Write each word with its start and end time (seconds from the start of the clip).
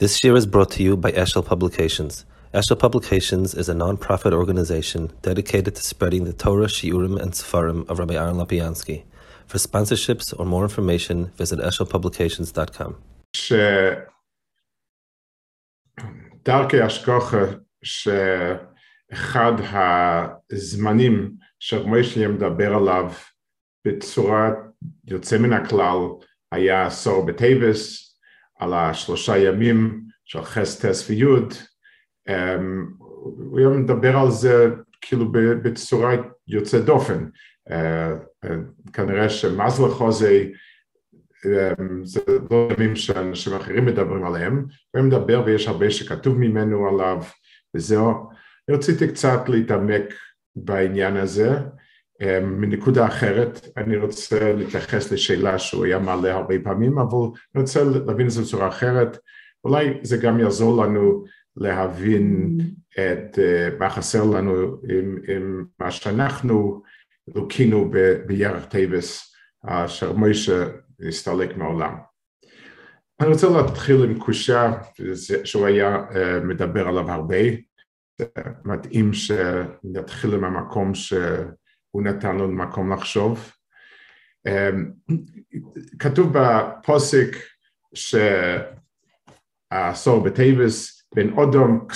This 0.00 0.24
year 0.24 0.34
is 0.34 0.44
brought 0.44 0.72
to 0.72 0.82
you 0.82 0.96
by 0.96 1.12
Eshel 1.12 1.46
Publications. 1.46 2.24
Eshel 2.52 2.76
Publications 2.76 3.54
is 3.54 3.68
a 3.68 3.74
non-profit 3.74 4.32
organization 4.32 5.12
dedicated 5.22 5.76
to 5.76 5.82
spreading 5.84 6.24
the 6.24 6.32
Torah, 6.32 6.66
Shiurim, 6.66 7.16
and 7.22 7.30
Sefarim 7.30 7.88
of 7.88 8.00
Rabbi 8.00 8.14
Aaron 8.14 8.34
Lapiansky. 8.34 9.04
For 9.46 9.58
sponsorships 9.58 10.34
or 10.36 10.46
more 10.46 10.64
information, 10.64 11.30
visit 11.36 11.60
eshelpublications.com. 11.60 12.96
דרכי 16.44 16.80
השגוחה 16.80 17.44
שאחד 17.82 19.52
הזמנים 20.50 21.32
שרמוישלי 21.58 22.26
מדבר 22.26 22.74
עליו 22.74 23.12
בצורה 23.86 24.50
יוצא 25.06 25.38
מן 25.38 25.52
הכלל 25.52 25.98
היה 26.52 26.86
עשור 26.86 27.26
בטייבס, 27.26 28.12
על 28.58 28.74
השלושה 28.74 29.38
ימים 29.38 30.00
של 30.24 30.42
חס, 30.42 30.84
טס 30.84 31.10
ויוד, 31.10 31.54
הוא 33.36 33.58
היה 33.58 33.68
מדבר 33.68 34.16
על 34.16 34.30
זה 34.30 34.66
כאילו 35.00 35.32
בצורה 35.32 36.14
יוצאת 36.48 36.84
דופן, 36.84 37.26
כנראה 38.92 39.28
שמזל 39.28 39.88
חוזי 39.88 40.52
זה 42.02 42.20
לא 42.50 42.68
ימים 42.78 42.96
שאנשים 42.96 43.52
אחרים 43.54 43.86
מדברים 43.86 44.24
עליהם, 44.24 44.66
הוא 44.96 45.02
מדבר 45.02 45.42
ויש 45.46 45.68
הרבה 45.68 45.90
שכתוב 45.90 46.38
ממנו 46.38 46.88
עליו 46.88 47.22
וזהו, 47.74 48.30
רציתי 48.70 49.08
קצת 49.08 49.48
להתעמק 49.48 50.14
בעניין 50.56 51.16
הזה, 51.16 51.50
מנקודה 52.42 53.06
אחרת, 53.06 53.68
אני 53.76 53.96
רוצה 53.96 54.52
להתייחס 54.52 55.12
לשאלה 55.12 55.58
שהוא 55.58 55.84
היה 55.84 55.98
מעלה 55.98 56.34
הרבה 56.34 56.54
פעמים, 56.64 56.98
אבל 56.98 57.18
אני 57.54 57.62
רוצה 57.62 57.84
להבין 57.84 58.26
את 58.26 58.30
זה 58.30 58.42
בצורה 58.42 58.68
אחרת, 58.68 59.18
אולי 59.64 59.98
זה 60.02 60.16
גם 60.16 60.40
יעזור 60.40 60.84
לנו 60.84 61.24
להבין 61.56 62.58
את 62.90 63.38
מה 63.78 63.90
חסר 63.90 64.24
לנו 64.24 64.76
עם, 64.88 65.18
עם 65.28 65.64
מה 65.80 65.90
שאנחנו 65.90 66.82
לוקינו 67.34 67.90
בירח 68.26 68.64
טייבס, 68.64 69.34
אשר 69.66 70.12
מוישה 70.12 70.66
הסתלק 71.08 71.56
מהעולם. 71.56 71.94
אני 73.20 73.28
רוצה 73.28 73.48
להתחיל 73.48 74.04
עם 74.04 74.18
קושה 74.18 74.72
שהוא 75.44 75.66
היה 75.66 75.98
מדבר 76.44 76.88
עליו 76.88 77.10
הרבה, 77.10 77.36
מתאים 78.64 79.12
שנתחיל 79.12 80.34
עם 80.34 80.44
המקום 80.44 80.94
ש... 80.94 81.14
הוא 81.94 82.02
נתן 82.02 82.36
לנו 82.36 82.52
מקום 82.52 82.92
לחשוב. 82.92 83.52
כתוב 85.98 86.32
בפוסק 86.32 87.36
שהעשור 89.70 90.24
בטייבס, 90.24 91.06
בן 91.14 91.32
אודום 91.32 91.86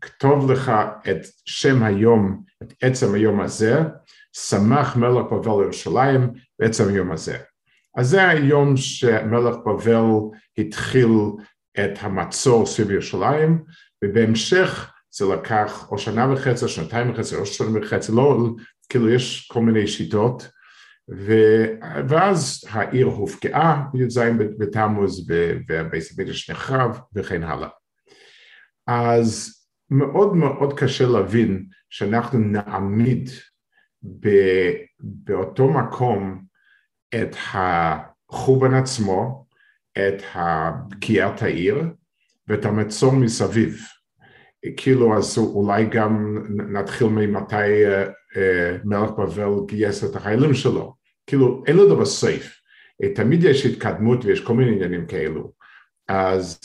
כתוב 0.00 0.50
לך 0.52 0.72
את 1.10 1.16
שם 1.44 1.82
היום, 1.82 2.42
את 2.62 2.72
עצם 2.82 3.14
היום 3.14 3.40
הזה, 3.40 3.78
שמח 4.32 4.96
מלך 4.96 5.26
בבל 5.32 5.62
ירושלים 5.62 6.30
בעצם 6.58 6.88
היום 6.88 7.12
הזה. 7.12 7.38
אז 7.96 8.08
זה 8.08 8.28
היום 8.28 8.76
שמלך 8.76 9.56
בבל 9.66 10.04
התחיל 10.58 11.10
את 11.78 11.92
המצור 12.00 12.66
סביב 12.66 12.90
ירושלים, 12.90 13.64
ובהמשך 14.04 14.92
זה 15.18 15.24
לקח 15.24 15.88
או 15.90 15.98
שנה 15.98 16.32
וחצי, 16.32 16.64
או 16.64 16.68
שנתיים 16.68 17.10
וחצי, 17.10 17.36
או 17.36 17.46
שנה 17.46 17.78
וחצי, 17.78 18.12
לא, 18.12 18.48
כאילו 18.88 19.10
יש 19.10 19.48
כל 19.52 19.60
מיני 19.60 19.86
שיטות, 19.86 20.48
ו... 21.16 21.32
ואז 22.08 22.60
העיר 22.70 23.06
הופקעה 23.06 23.84
בי"ז 23.92 24.20
בתמוז 24.58 25.30
ובית 25.30 26.04
המקדש 26.18 26.50
נחרב 26.50 26.98
וכן 27.14 27.42
הלאה. 27.42 27.68
אז 28.86 29.56
מאוד 29.90 30.36
מאוד 30.36 30.78
קשה 30.78 31.06
להבין 31.06 31.66
שאנחנו 31.90 32.38
נעמיד 32.38 33.30
ב... 34.20 34.28
באותו 35.00 35.68
מקום 35.68 36.42
את 37.14 37.36
החורבן 37.54 38.74
עצמו, 38.74 39.46
את 39.92 40.22
פגיעת 40.90 41.42
העיר 41.42 41.82
ואת 42.48 42.64
המצור 42.64 43.12
מסביב. 43.12 43.80
כאילו 44.76 45.16
אז 45.16 45.38
אולי 45.38 45.86
גם 45.86 46.38
נתחיל 46.72 47.06
ממתי 47.06 47.56
מלך 48.84 49.10
בבל 49.10 49.66
גייס 49.66 50.04
את 50.04 50.16
החיילים 50.16 50.54
שלו, 50.54 50.94
כאילו 51.26 51.62
אין 51.66 51.76
לו 51.76 51.88
דבר 51.94 52.04
סייף, 52.04 52.60
תמיד 53.14 53.44
יש 53.44 53.66
התקדמות 53.66 54.24
ויש 54.24 54.40
כל 54.40 54.54
מיני 54.54 54.72
עניינים 54.72 55.06
כאלו, 55.06 55.52
אז 56.08 56.60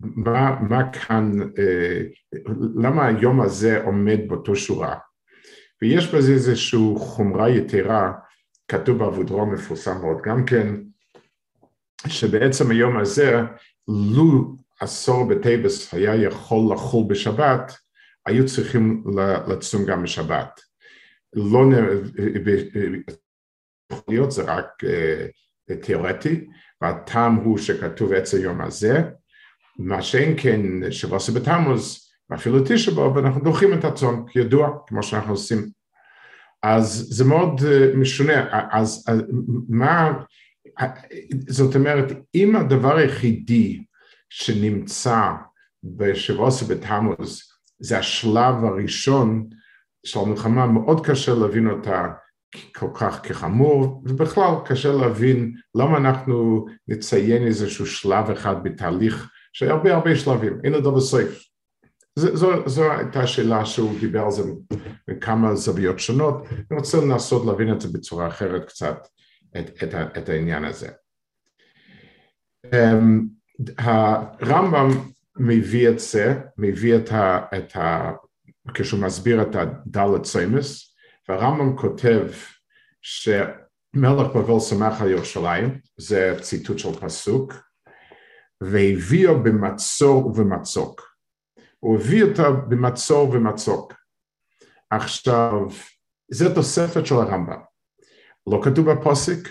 מה, 0.00 0.60
מה 0.60 0.92
כאן, 0.92 1.32
למה 2.76 3.06
היום 3.06 3.40
הזה 3.40 3.84
עומד 3.84 4.18
באותו 4.28 4.56
שורה? 4.56 4.94
ויש 5.82 6.14
בזה 6.14 6.32
איזושהי 6.32 6.80
חומרה 6.96 7.50
יתרה, 7.50 8.12
כתוב 8.68 8.98
בעבודרו 8.98 9.46
מפורסם 9.46 10.00
מאוד 10.00 10.16
גם 10.24 10.44
כן, 10.44 10.74
שבעצם 12.06 12.70
היום 12.70 12.96
הזה, 12.96 13.40
לו 13.88 14.56
עשור 14.80 15.28
בטייבס 15.28 15.94
היה 15.94 16.14
יכול 16.14 16.74
לחול 16.74 17.04
בשבת, 17.08 17.76
היו 18.26 18.46
צריכים 18.46 19.04
לצום 19.48 19.84
גם 19.84 20.02
בשבת. 20.02 20.60
לא 21.34 21.60
יכול 23.92 24.04
להיות, 24.08 24.30
זה 24.30 24.42
רק 24.42 24.66
תיאורטי, 25.82 26.46
והטעם 26.80 27.34
הוא 27.34 27.58
שכתוב 27.58 28.12
עץ 28.12 28.34
היום 28.34 28.60
הזה, 28.60 29.02
מה 29.78 30.02
שאין 30.02 30.34
כן 30.36 30.90
שבעשה 30.90 31.32
בתמוז, 31.32 32.10
ואפילו 32.30 32.58
תשע 32.66 32.90
באב, 32.90 33.18
אנחנו 33.18 33.40
דוחים 33.44 33.74
את 33.74 33.84
הצום, 33.84 34.26
כידוע, 34.28 34.78
כמו 34.86 35.02
שאנחנו 35.02 35.30
עושים. 35.32 35.68
אז 36.62 37.06
זה 37.10 37.24
מאוד 37.24 37.60
משונה, 37.94 38.66
אז 38.72 39.06
מה, 39.68 40.12
זאת 41.48 41.74
אומרת, 41.74 42.12
אם 42.34 42.56
הדבר 42.56 42.96
היחידי 42.96 43.84
שנמצא 44.30 45.22
בשבעושה 45.84 46.74
בתמוז 46.74 47.42
זה 47.78 47.98
השלב 47.98 48.64
הראשון 48.64 49.48
של 50.06 50.18
המלחמה, 50.18 50.66
מאוד 50.66 51.06
קשה 51.06 51.34
להבין 51.34 51.70
אותה 51.70 52.06
כל 52.74 52.88
כך 52.94 53.20
כחמור, 53.22 54.02
ובכלל 54.04 54.54
קשה 54.64 54.92
להבין 54.92 55.54
למה 55.74 55.96
אנחנו 55.96 56.66
נציין 56.88 57.46
איזשהו 57.46 57.86
שלב 57.86 58.30
אחד 58.30 58.64
בתהליך 58.64 59.30
שהיה 59.52 59.72
הרבה 59.72 59.94
הרבה 59.94 60.16
שלבים, 60.16 60.60
אין 60.64 60.72
לדבר 60.72 61.00
סוף. 61.00 61.48
זו, 62.18 62.68
זו 62.68 62.92
הייתה 62.92 63.20
השאלה 63.20 63.66
שהוא 63.66 64.00
דיבר 64.00 64.24
על 64.24 64.30
זה 64.30 64.42
מכמה 65.08 65.54
זוויות 65.54 65.98
שונות, 65.98 66.46
אני 66.52 66.78
רוצה 66.78 66.98
לנסות 66.98 67.46
להבין 67.46 67.72
את 67.72 67.80
זה 67.80 67.88
בצורה 67.92 68.28
אחרת 68.28 68.64
קצת, 68.64 69.06
את, 69.58 69.82
את, 69.82 69.94
את 70.18 70.28
העניין 70.28 70.64
הזה. 70.64 70.88
הרמב"ם 73.78 74.88
מביא 75.36 75.88
את 75.88 75.98
זה, 75.98 76.40
מביא 76.58 76.96
את 76.96 77.12
ה... 77.12 77.46
את 77.56 77.76
ה 77.76 78.12
כשהוא 78.74 79.00
מסביר 79.00 79.42
את 79.42 79.54
הדלת 79.54 80.24
סיימס, 80.24 80.94
והרמב"ם 81.28 81.76
כותב 81.76 82.26
שמלך 83.02 84.26
בבל 84.34 84.60
שמח 84.60 85.02
על 85.02 85.10
ירושלים, 85.10 85.78
זה 85.96 86.34
ציטוט 86.40 86.78
של 86.78 86.92
פסוק, 87.00 87.54
והביאו 88.60 89.42
במצור 89.42 90.26
ובמצוק. 90.26 91.08
הוא 91.78 91.98
הביא 91.98 92.24
אותה 92.24 92.50
במצור 92.50 93.30
ומצוק. 93.30 93.92
עכשיו, 94.90 95.52
זו 96.30 96.54
תוספת 96.54 97.06
של 97.06 97.14
הרמב"ם. 97.14 97.60
לא 98.46 98.60
כתוב 98.64 98.90
בפוסק, 98.90 99.48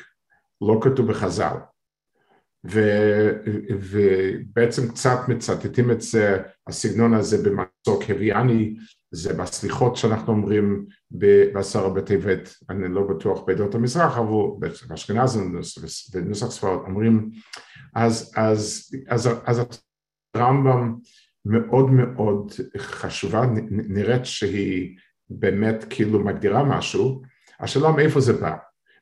לא 0.61 0.79
כתוב 0.81 1.11
בחז"ל. 1.11 1.57
ו, 2.65 2.81
ובעצם 3.69 4.87
קצת 4.87 5.19
מצטטים 5.27 5.91
את 5.91 6.01
זה, 6.01 6.37
הסגנון 6.67 7.13
הזה 7.13 7.49
במצוק 7.49 8.09
הריאני, 8.09 8.75
זה 9.11 9.33
בסליחות 9.33 9.95
שאנחנו 9.95 10.33
אומרים 10.33 10.85
בעשרה 11.11 11.89
בטבת, 11.89 12.49
אני 12.69 12.93
לא 12.93 13.07
בטוח 13.07 13.43
בעדות 13.47 13.75
המזרח, 13.75 14.17
אבל 14.17 14.67
באשכנז 14.87 15.39
ונוסח 16.13 16.51
ספרד 16.51 16.79
אומרים, 16.87 17.29
אז, 17.95 18.33
אז, 18.35 18.91
אז, 19.07 19.29
אז 19.45 19.81
הרמב"ם 20.33 20.95
מאוד 21.45 21.89
מאוד 21.89 22.51
חשובה, 22.77 23.45
נראית 23.69 24.25
שהיא 24.25 24.97
באמת 25.29 25.85
כאילו 25.89 26.19
מגדירה 26.19 26.63
משהו, 26.63 27.21
השאלה 27.59 27.91
מאיפה 27.91 28.19
זה 28.19 28.33
בא, 28.33 28.55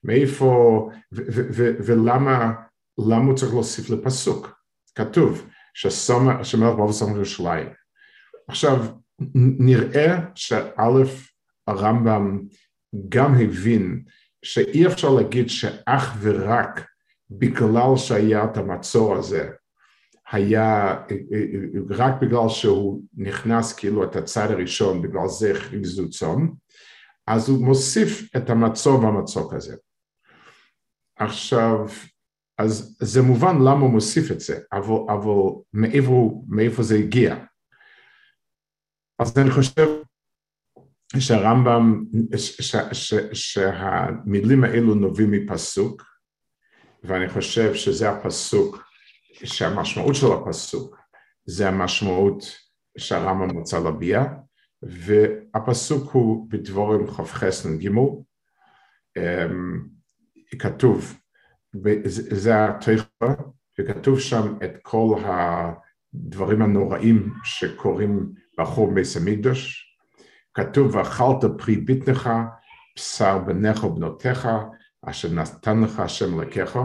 מאיפה 0.03 0.89
ולמה 1.85 2.53
למה 2.97 3.25
הוא 3.25 3.35
צריך 3.35 3.53
להוסיף 3.53 3.89
לפסוק? 3.89 4.61
כתוב 4.95 5.47
שמלך 5.73 6.75
בבל 6.75 6.93
שם 6.93 7.15
ירושלים. 7.15 7.67
עכשיו 8.47 8.85
נראה 9.59 10.17
שא' 10.35 11.03
הרמב"ם 11.67 12.41
גם 13.09 13.33
הבין 13.33 14.03
שאי 14.45 14.87
אפשר 14.87 15.09
להגיד 15.09 15.49
שאך 15.49 16.17
ורק 16.21 16.87
בגלל 17.29 17.95
שהיה 17.97 18.43
את 18.43 18.57
המצור 18.57 19.15
הזה 19.15 19.49
היה 20.31 20.95
רק 21.89 22.13
בגלל 22.21 22.49
שהוא 22.49 23.03
נכנס 23.17 23.73
כאילו 23.73 24.03
את 24.03 24.15
הצד 24.15 24.51
הראשון, 24.51 25.01
בגלל 25.01 25.27
זה 25.27 25.51
הכריזו 25.51 26.09
צום, 26.09 26.55
אז 27.27 27.49
הוא 27.49 27.65
מוסיף 27.65 28.35
את 28.37 28.49
המצור 28.49 29.03
והמצוק 29.03 29.53
הזה. 29.53 29.75
עכשיו, 31.19 31.87
אז 32.57 32.97
זה 32.99 33.21
מובן 33.21 33.55
למה 33.55 33.79
הוא 33.79 33.89
מוסיף 33.89 34.31
את 34.31 34.39
זה, 34.39 34.59
אבל, 34.73 34.95
אבל 35.09 35.61
מאיפה, 35.73 36.43
מאיפה 36.47 36.83
זה 36.83 36.95
הגיע. 36.95 37.35
אז 39.19 39.37
אני 39.37 39.51
חושב 39.51 39.87
שהרמב"ם, 41.19 42.05
שהמילים 43.33 44.63
האלו 44.63 44.95
נובעים 44.95 45.31
מפסוק, 45.31 46.03
ואני 47.03 47.29
חושב 47.29 47.73
שזה 47.73 48.09
הפסוק, 48.09 48.83
שהמשמעות 49.43 50.15
של 50.15 50.27
הפסוק 50.31 50.97
זה 51.45 51.67
המשמעות 51.67 52.43
שהרמב"ם 52.97 53.57
רוצה 53.57 53.79
להביע, 53.79 54.23
והפסוק 54.83 56.11
הוא 56.11 56.49
בדבורים 56.49 57.07
כ"ח 57.07 57.43
נ"ג, 57.65 57.89
אמ, 59.17 59.87
כתוב, 60.59 61.19
זה 62.13 62.65
התכפה, 62.65 63.33
וכתוב 63.79 64.19
שם 64.19 64.57
את 64.63 64.71
כל 64.81 65.15
הדברים 65.25 66.61
הנוראים 66.61 67.33
שקורים 67.43 68.33
בחור 68.59 68.93
בית 68.93 69.07
המקדוש, 69.21 69.85
כתוב 70.53 70.95
ואכלת 70.95 71.51
פרי 71.57 71.77
בטנך, 71.77 72.29
בשר 72.97 73.37
בניך 73.37 73.83
ובנותיך, 73.83 74.47
אשר 75.05 75.29
נתן 75.31 75.81
לך 75.81 75.99
השם 75.99 76.39
אלוקיך, 76.39 76.79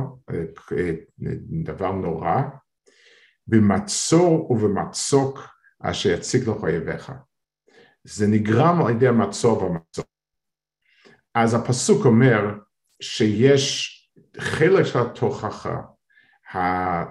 דבר 1.65 1.93
נורא, 1.93 2.43
במצור 3.47 4.51
ובמצוק 4.53 5.41
אשר 5.81 6.11
יציג 6.11 6.49
לך 6.49 6.57
אויביך. 6.63 7.13
זה 8.05 8.27
נגרם 8.27 8.83
על 8.83 8.91
ידי 8.91 9.09
המצור 9.09 9.63
והמצוק. 9.63 10.07
אז 11.35 11.55
הפסוק 11.55 12.07
אומר 12.07 12.59
שיש 13.03 13.97
חלק 14.39 14.97
התוכחה 14.97 15.81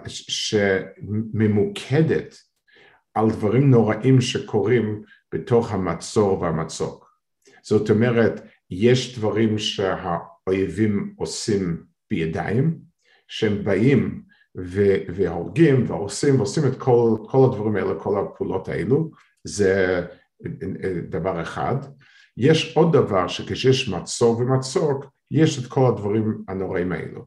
שממוקדת 0.07 2.35
על 3.13 3.29
דברים 3.29 3.71
נוראים 3.71 4.21
שקורים 4.21 5.03
בתוך 5.33 5.71
המצור 5.71 6.41
והמצוק. 6.41 7.09
זאת 7.61 7.89
אומרת, 7.89 8.41
יש 8.69 9.17
דברים 9.17 9.57
שהאויבים 9.57 11.13
עושים 11.17 11.83
בידיים, 12.09 12.79
שהם 13.27 13.63
באים 13.63 14.23
והורגים 15.15 15.85
והורסים 15.87 16.37
ועושים 16.37 16.67
את 16.67 16.77
כל, 16.77 17.17
כל 17.29 17.45
הדברים 17.45 17.75
האלה, 17.75 17.99
כל 17.99 18.19
הפעולות 18.19 18.69
האלו, 18.69 19.11
זה 19.43 20.05
דבר 21.09 21.41
אחד. 21.41 21.75
יש 22.37 22.77
עוד 22.77 22.93
דבר 22.93 23.27
שכשיש 23.27 23.89
מצור 23.89 24.37
ומצוק, 24.37 25.05
יש 25.31 25.59
את 25.59 25.71
כל 25.71 25.87
הדברים 25.87 26.43
הנוראים 26.47 26.91
האלו. 26.91 27.25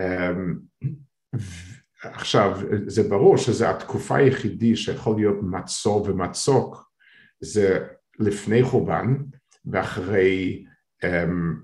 אמ, 0.00 0.58
עכשיו, 2.02 2.58
זה 2.86 3.08
ברור 3.08 3.36
שזו 3.36 3.66
התקופה 3.66 4.16
היחידי 4.16 4.76
שיכול 4.76 5.16
להיות 5.16 5.36
מצור 5.42 6.02
ומצוק, 6.08 6.90
זה 7.40 7.86
לפני 8.18 8.62
חורבן 8.62 9.16
ואחרי 9.64 10.64
אמ, 11.04 11.54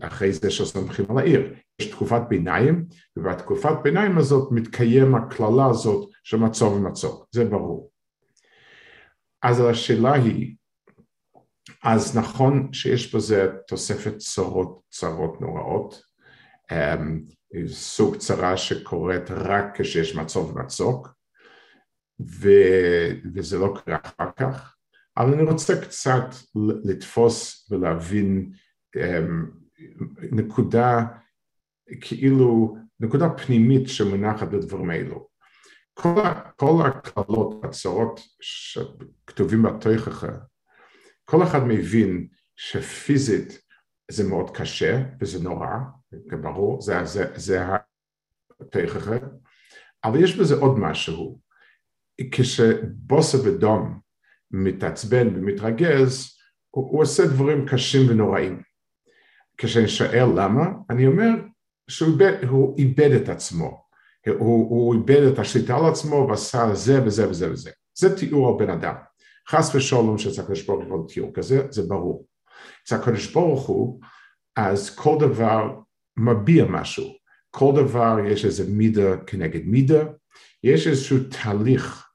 אחרי 0.00 0.32
זה 0.32 0.50
שסומכים 0.50 1.04
על 1.10 1.18
העיר. 1.18 1.54
יש 1.80 1.86
תקופת 1.86 2.22
ביניים, 2.28 2.86
ובתקופת 3.16 3.76
ביניים 3.82 4.18
הזאת 4.18 4.52
מתקיים 4.52 5.14
הקללה 5.14 5.66
הזאת 5.66 6.10
של 6.22 6.36
מצור 6.36 6.72
ומצוק, 6.72 7.28
זה 7.30 7.44
ברור. 7.44 7.90
אז 9.42 9.60
השאלה 9.60 10.12
היא, 10.12 10.56
אז 11.82 12.16
נכון 12.16 12.72
שיש 12.72 13.14
בזה 13.14 13.52
תוספת 13.66 14.16
צרות, 14.16 14.80
צרות 14.90 15.40
נוראות, 15.40 16.02
אמ, 16.72 17.22
סוג 17.66 18.16
צרה 18.16 18.56
שקורית 18.56 19.30
רק 19.30 19.80
כשיש 19.80 20.16
מצור 20.16 20.48
ומצוק, 20.48 21.08
ו, 22.20 22.48
וזה 23.34 23.58
לא 23.58 23.74
קרה 23.84 23.98
אחר 24.02 24.30
כך, 24.36 24.76
אבל 25.16 25.32
אני 25.32 25.42
רוצה 25.42 25.80
קצת 25.80 26.34
לתפוס 26.84 27.70
ולהבין 27.70 28.52
אמ, 28.96 29.50
נקודה 30.32 31.04
כאילו, 32.00 32.76
נקודה 33.00 33.28
פנימית 33.28 33.88
שמונחת 33.88 34.48
בדברים 34.48 34.90
האלו. 34.90 35.28
כל, 35.94 36.22
כל 36.56 36.86
הקללות, 36.86 37.64
הצרות 37.64 38.20
שכתובים 38.40 39.62
בתוכחה, 39.62 40.32
כל 41.30 41.42
אחד 41.42 41.66
מבין 41.66 42.26
שפיזית 42.56 43.62
זה 44.10 44.28
מאוד 44.28 44.56
קשה 44.56 45.02
וזה 45.20 45.42
נורא, 45.42 45.68
זה 46.30 46.36
ברור, 46.36 46.80
זה, 46.80 47.04
זה, 47.04 47.24
זה 47.34 47.60
התוכחה, 48.60 49.16
אבל 50.04 50.24
יש 50.24 50.36
בזה 50.36 50.54
עוד 50.54 50.78
משהו. 50.78 51.40
כשבוסר 52.32 53.38
ודום 53.44 54.00
מתעצבן 54.50 55.28
ומתרגז, 55.28 56.38
הוא, 56.70 56.90
הוא 56.90 57.02
עושה 57.02 57.26
דברים 57.26 57.66
קשים 57.68 58.10
ונוראים. 58.10 58.62
כשאני 59.56 59.88
שואל 59.88 60.28
למה, 60.36 60.66
אני 60.90 61.06
אומר 61.06 61.30
שהוא 61.90 62.10
איבד, 62.10 62.48
איבד 62.78 63.10
את 63.22 63.28
עצמו, 63.28 63.84
הוא, 64.26 64.70
הוא 64.70 64.94
איבד 64.94 65.22
את 65.32 65.38
השליטה 65.38 65.76
על 65.76 65.86
עצמו 65.86 66.26
ועשה 66.30 66.74
זה 66.74 67.04
וזה 67.06 67.28
וזה 67.28 67.50
וזה. 67.52 67.70
זה 67.94 68.16
תיאור 68.16 68.48
על 68.48 68.66
בן 68.66 68.70
אדם. 68.70 69.09
חס 69.50 69.74
ושלום 69.74 70.18
שאצל 70.18 70.40
הקדוש 70.42 70.62
ברוך 70.62 70.84
הוא 70.88 71.08
תיאור 71.08 71.30
כזה, 71.34 71.66
זה 71.70 71.82
ברור. 71.82 72.26
אצל 72.82 72.94
הקדוש 72.94 73.32
ברוך 73.32 73.66
הוא, 73.66 74.00
אז 74.56 74.96
כל 74.96 75.16
דבר 75.20 75.78
מביע 76.16 76.64
משהו. 76.64 77.14
כל 77.50 77.72
דבר 77.76 78.16
יש 78.26 78.44
איזה 78.44 78.70
מידה 78.70 79.16
כנגד 79.26 79.64
מידה, 79.64 80.04
יש 80.64 80.86
איזשהו 80.86 81.16
תהליך 81.30 82.06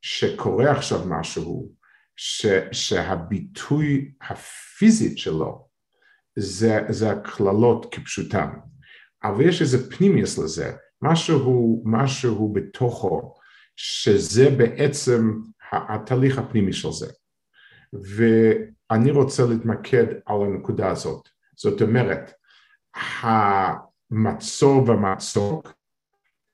שקורה 0.00 0.70
עכשיו 0.70 1.00
משהו, 1.08 1.72
ש, 2.16 2.46
שהביטוי 2.72 4.12
הפיזית 4.30 5.18
שלו 5.18 5.68
זה, 6.36 6.80
זה 6.88 7.10
הקללות 7.10 7.94
כפשוטן, 7.94 8.48
אבל 9.24 9.48
יש 9.48 9.60
איזה 9.60 9.90
פנימיוס 9.90 10.38
לזה, 10.38 10.72
משהו, 11.02 11.82
משהו 11.86 12.52
בתוכו, 12.52 13.34
שזה 13.76 14.50
בעצם 14.50 15.32
התהליך 15.72 16.38
הפנימי 16.38 16.72
של 16.72 16.90
זה. 16.92 17.12
ואני 17.92 19.10
רוצה 19.10 19.42
להתמקד 19.46 20.06
על 20.26 20.42
הנקודה 20.42 20.90
הזאת. 20.90 21.28
זאת 21.56 21.82
אומרת, 21.82 22.32
המצור 23.20 24.88
והמצוק 24.88 25.72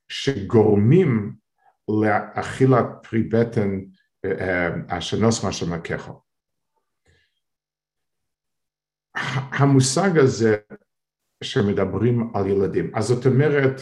שגורמים 0.09 1.35
לאכילת 2.03 2.87
פרי 3.03 3.23
בטן 3.23 3.81
אשר 4.89 5.17
נוסחה 5.21 5.53
של 5.53 5.67
מכך. 5.69 6.11
המושג 9.51 10.19
הזה 10.19 10.57
שמדברים 11.45 12.37
על 12.37 12.47
ילדים, 12.47 12.97
אז 12.97 13.05
זאת 13.05 13.27
אומרת 13.27 13.81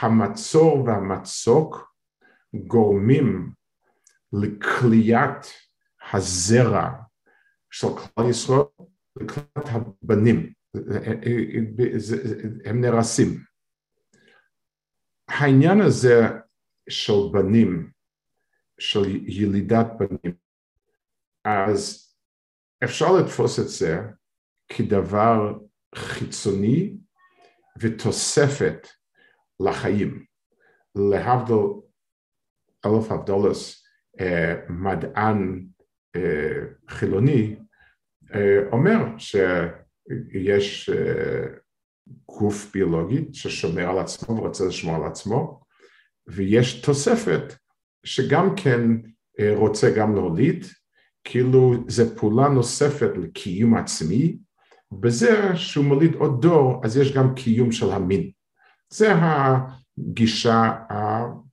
המצור 0.00 0.84
והמצוק 0.84 1.94
גורמים 2.54 3.50
לכליית 4.32 5.46
הזרע 6.12 6.90
של 7.70 7.88
כלל 7.88 8.30
ישראל, 8.30 8.58
לכליית 9.16 9.66
הבנים, 9.66 10.52
הם 12.64 12.80
נרסים. 12.80 13.44
העניין 15.28 15.80
הזה 15.80 16.20
של 16.88 17.12
בנים, 17.32 17.90
של 18.78 19.06
ילידת 19.26 19.86
בנים, 19.98 20.36
אז 21.44 22.06
אפשר 22.84 23.06
לתפוס 23.12 23.58
את 23.58 23.68
זה 23.68 23.98
כדבר 24.68 25.58
חיצוני 25.94 26.96
ותוספת 27.80 28.88
לחיים. 29.60 30.24
להבדיל 30.94 31.56
אלף 32.86 33.10
הבדולס, 33.10 33.86
מדען 34.68 35.66
אה, 36.16 36.58
חילוני 36.88 37.56
אה, 38.34 38.58
אומר 38.72 39.18
שיש 39.18 40.90
גוף 42.26 42.70
ביולוגי 42.74 43.24
ששומר 43.32 43.90
על 43.90 43.98
עצמו 43.98 44.36
ורוצה 44.36 44.64
לשמור 44.64 44.96
על 44.96 45.04
עצמו, 45.04 45.60
ויש 46.26 46.80
תוספת 46.80 47.54
שגם 48.04 48.56
כן 48.56 48.80
רוצה 49.54 49.90
גם 49.96 50.14
להוליד, 50.14 50.64
כאילו 51.24 51.74
זה 51.88 52.16
פעולה 52.16 52.48
נוספת 52.48 53.10
לקיום 53.16 53.74
עצמי, 53.74 54.38
בזה 54.92 55.56
שהוא 55.56 55.84
מוליד 55.84 56.14
עוד 56.14 56.42
דור 56.42 56.80
אז 56.84 56.96
יש 56.96 57.12
גם 57.12 57.34
קיום 57.34 57.72
של 57.72 57.90
המין. 57.90 58.30
זה 58.92 59.12
גישה, 59.98 60.72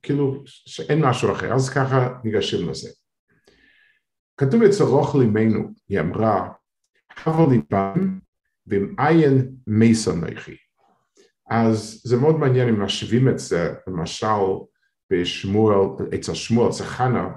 כאילו 0.02 0.42
שאין 0.46 1.04
משהו 1.04 1.32
אחר, 1.32 1.54
אז 1.54 1.70
ככה 1.70 2.08
ניגשים 2.24 2.68
לזה. 2.68 2.90
כתוב 4.36 4.62
אצל 4.62 4.84
רוחל 4.84 5.18
אמנו, 5.18 5.68
היא 5.88 6.00
אמרה, 6.00 6.48
הבה 7.26 7.46
ליבם 7.50 8.18
ועם 8.66 8.94
עין 8.98 9.54
מייסון 9.66 10.24
נכי. 10.24 10.56
אז 11.50 12.00
זה 12.04 12.16
מאוד 12.16 12.38
מעניין 12.38 12.68
אם 12.68 12.82
משווים 12.82 13.28
את 13.28 13.38
זה, 13.38 13.74
למשל 13.86 14.26
בשמואל, 15.12 15.88
אצל 16.14 16.34
שמואל, 16.34 16.70
אצל 16.70 16.84
חנה, 16.84 17.28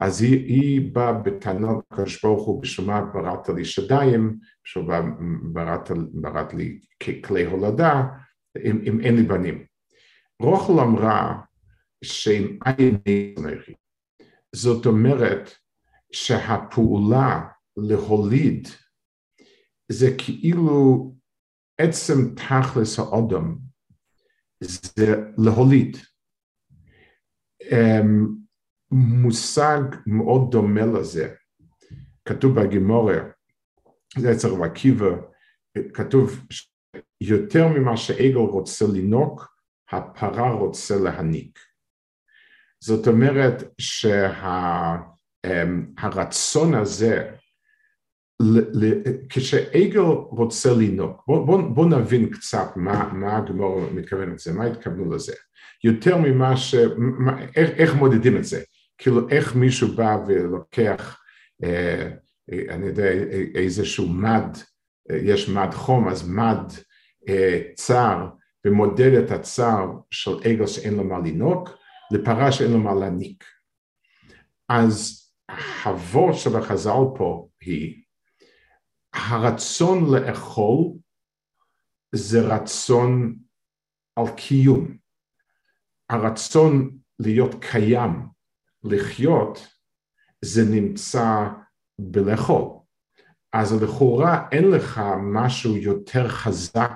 אז 0.00 0.22
היא, 0.22 0.46
היא 0.46 0.94
באה 0.94 1.12
בטענות 1.12 1.84
לקדוש 1.92 2.24
ברוך 2.24 2.46
הוא 2.46 2.62
בשביל 2.62 2.86
מה 2.86 3.00
בראת 3.00 3.48
לי 3.48 3.64
שדיים, 3.64 4.36
בשביל 4.64 4.84
מה 4.84 5.00
בראת, 5.52 5.90
בראת 6.12 6.54
לי 6.54 6.80
כלי 7.24 7.44
הולדה, 7.44 8.02
אם, 8.64 8.80
אם 8.86 9.00
אין 9.00 9.16
לי 9.16 9.22
בנים. 9.22 9.64
רוחל 10.42 10.80
אמרה 10.80 11.38
שאם 12.06 12.58
אין 12.66 12.98
נכי, 13.38 13.72
זאת 14.54 14.86
אומרת 14.86 15.50
שהפעולה 16.12 17.40
להוליד 17.76 18.68
זה 19.92 20.06
כאילו 20.18 21.12
עצם 21.78 22.34
תכלס 22.34 22.98
האדם 22.98 23.56
זה 24.60 25.14
להוליד. 25.38 25.96
Um, 27.62 28.36
מושג 28.90 29.80
מאוד 30.06 30.50
דומה 30.50 30.86
לזה, 30.86 31.34
כתוב 32.24 32.60
בגימוריה, 32.60 33.24
זה 34.18 34.32
אצל 34.32 34.48
רב 34.48 34.62
עקיבא, 34.62 35.06
כתוב 35.94 36.46
יותר 37.20 37.68
ממה 37.68 37.96
שעגל 37.96 38.36
רוצה 38.36 38.84
לנוק, 38.94 39.56
הפרה 39.90 40.52
רוצה 40.52 40.94
להניק. 41.04 41.58
זאת 42.80 43.08
אומרת 43.08 43.62
שהרצון 43.78 44.72
שה, 46.72 46.78
הזה 46.80 47.30
כשעגל 49.28 50.00
רוצה 50.30 50.74
לנהוג, 50.74 51.16
בואו 51.26 51.46
בוא, 51.46 51.62
בוא 51.62 51.86
נבין 51.86 52.30
קצת 52.30 52.68
מה, 52.76 53.12
מה 53.12 53.36
הגמור 53.36 53.80
מתכוון 53.94 54.32
לזה, 54.32 54.52
מה 54.52 54.64
התכוונו 54.64 55.14
לזה, 55.14 55.32
יותר 55.84 56.16
ממה 56.16 56.56
ש... 56.56 56.74
מה, 56.96 57.42
איך, 57.56 57.70
איך 57.70 57.94
מודדים 57.94 58.36
את 58.36 58.44
זה, 58.44 58.62
כאילו 58.98 59.28
איך 59.28 59.56
מישהו 59.56 59.88
בא 59.88 60.18
ולוקח, 60.26 61.20
אה, 61.64 62.08
אני 62.68 62.86
יודע, 62.86 63.10
איזשהו 63.54 64.08
מד, 64.08 64.56
יש 65.10 65.48
מד 65.48 65.70
חום, 65.74 66.08
אז 66.08 66.28
מד 66.28 66.72
אה, 67.28 67.60
צר, 67.74 68.26
ומודד 68.66 69.12
את 69.12 69.30
הצער 69.30 69.92
של 70.10 70.38
עגל 70.44 70.66
שאין 70.66 70.96
לו 70.96 71.04
מה 71.04 71.18
לנהוג, 71.18 71.68
לפרה 72.10 72.52
שאין 72.52 72.72
לו 72.72 72.78
מה 72.78 72.94
להניק. 72.94 73.44
אז 74.68 75.22
הוורד 75.84 76.34
של 76.34 76.56
החז"ל 76.56 77.16
פה 77.18 77.48
היא 77.60 78.02
הרצון 79.14 80.14
לאכול 80.14 80.92
זה 82.14 82.40
רצון 82.40 83.38
על 84.16 84.24
קיום. 84.36 84.96
הרצון 86.10 86.98
להיות 87.18 87.54
קיים, 87.60 88.28
לחיות, 88.84 89.68
זה 90.44 90.62
נמצא 90.70 91.48
בלאכול. 91.98 92.64
אז 93.52 93.82
לכאורה 93.82 94.48
אין 94.52 94.70
לך 94.70 95.00
משהו 95.32 95.76
יותר 95.76 96.28
חזק 96.28 96.92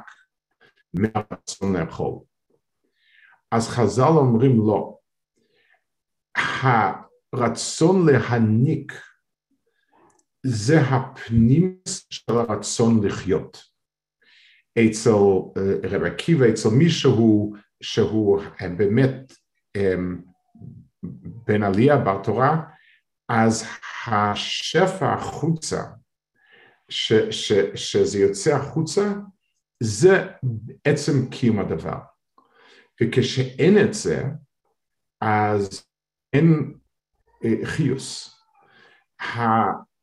מהרצון 0.95 1.77
לאכול. 1.77 2.19
אז 3.51 3.69
חז"ל 3.69 4.03
אומרים 4.03 4.57
לא. 4.67 5.00
הרצון 6.63 8.09
להניק 8.09 8.93
זה 10.47 10.81
הפנים 10.81 11.77
של 12.11 12.33
הרצון 12.33 13.07
לחיות. 13.07 13.71
אצל 14.79 15.11
אה, 15.11 15.91
רב 15.91 16.03
עקיבא, 16.03 16.49
אצל 16.49 16.69
מישהו 16.69 17.55
שהוא 17.83 18.41
אה, 18.61 18.69
באמת 18.69 19.33
אמ, 19.77 20.21
בן 21.47 21.63
עלייה 21.63 21.97
בתורה, 21.97 22.63
אז 23.29 23.65
השפע 24.07 25.13
החוצה, 25.13 25.83
ש, 26.89 27.13
ש, 27.13 27.53
שזה 27.75 28.19
יוצא 28.19 28.57
החוצה, 28.57 29.13
זה 29.83 30.27
עצם 30.85 31.31
קיום 31.31 31.59
הדבר. 31.59 31.99
וכשאין 33.03 33.79
את 33.79 33.95
זה, 33.95 34.25
אז 35.21 35.90
אין 36.33 36.75
אה, 37.45 37.55
חיוס. 37.65 38.37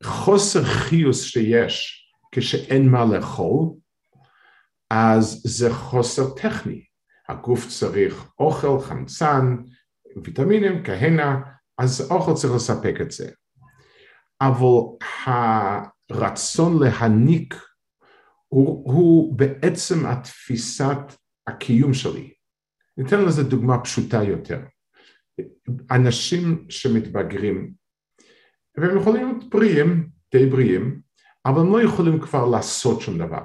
חוסר 0.04 0.64
חיוס 0.64 1.24
שיש 1.24 2.04
כשאין 2.32 2.90
מה 2.90 3.06
לאכול, 3.06 3.70
אז 4.90 5.42
זה 5.46 5.74
חוסר 5.74 6.30
טכני. 6.36 6.84
הגוף 7.30 7.68
צריך 7.68 8.32
אוכל, 8.40 8.80
חמצן, 8.80 9.56
ויטמינים, 10.24 10.84
כהנה, 10.84 11.42
אז 11.78 12.12
אוכל 12.12 12.34
צריך 12.34 12.54
לספק 12.54 12.96
את 13.02 13.12
זה. 13.12 13.30
אבל 14.42 15.08
הרצון 16.10 16.84
להניק 16.84 17.56
הוא, 18.48 18.94
הוא 18.94 19.38
בעצם 19.38 20.06
התפיסת 20.06 20.98
הקיום 21.48 21.94
שלי. 21.94 22.34
ניתן 22.98 23.26
לזה 23.26 23.44
דוגמה 23.44 23.84
פשוטה 23.84 24.24
יותר. 24.24 24.60
אנשים 25.92 26.66
שמתבגרים 26.70 27.72
והם 28.78 28.98
יכולים 28.98 29.28
להיות 29.28 29.50
בריאים, 29.50 30.10
די 30.32 30.46
בריאים, 30.46 31.02
אבל 31.46 31.62
הם 31.62 31.72
לא 31.72 31.82
יכולים 31.82 32.20
כבר 32.20 32.46
לעשות 32.46 33.02
שום 33.02 33.18
דבר. 33.18 33.42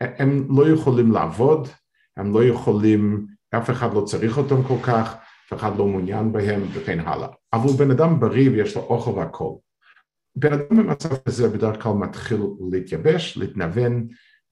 הם 0.00 0.46
לא 0.56 0.68
יכולים 0.68 1.12
לעבוד, 1.12 1.68
הם 2.16 2.32
לא 2.32 2.44
יכולים, 2.44 3.26
אף 3.50 3.70
אחד 3.70 3.94
לא 3.94 4.00
צריך 4.00 4.38
אותם 4.38 4.62
כל 4.62 4.78
כך, 4.82 5.14
אף 5.14 5.52
אחד 5.52 5.76
לא 5.76 5.86
מעוניין 5.86 6.32
בהם 6.32 6.62
וכן 6.72 7.00
הלאה. 7.00 7.28
אבל 7.52 7.68
בן 7.78 7.90
אדם 7.90 8.20
בריא 8.20 8.50
ויש 8.50 8.76
לו 8.76 8.82
אוכל 8.82 9.10
והכל. 9.10 9.52
בן 10.36 10.52
אדם 10.52 10.76
במצב 10.76 11.16
כזה 11.16 11.48
בדרך 11.48 11.82
כלל 11.82 11.92
מתחיל 11.92 12.40
להתייבש, 12.70 13.36
להתנוון 13.36 14.08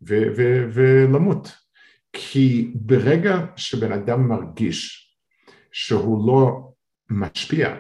ו- 0.08 0.28
ו- 0.36 0.64
ולמות. 0.72 1.52
כי 2.12 2.72
ברגע 2.74 3.46
שבן 3.56 3.92
אדם 3.92 4.28
מרגיש 4.28 5.06
שהוא 5.72 6.26
לא 6.28 6.72
משפיע, 7.10 7.76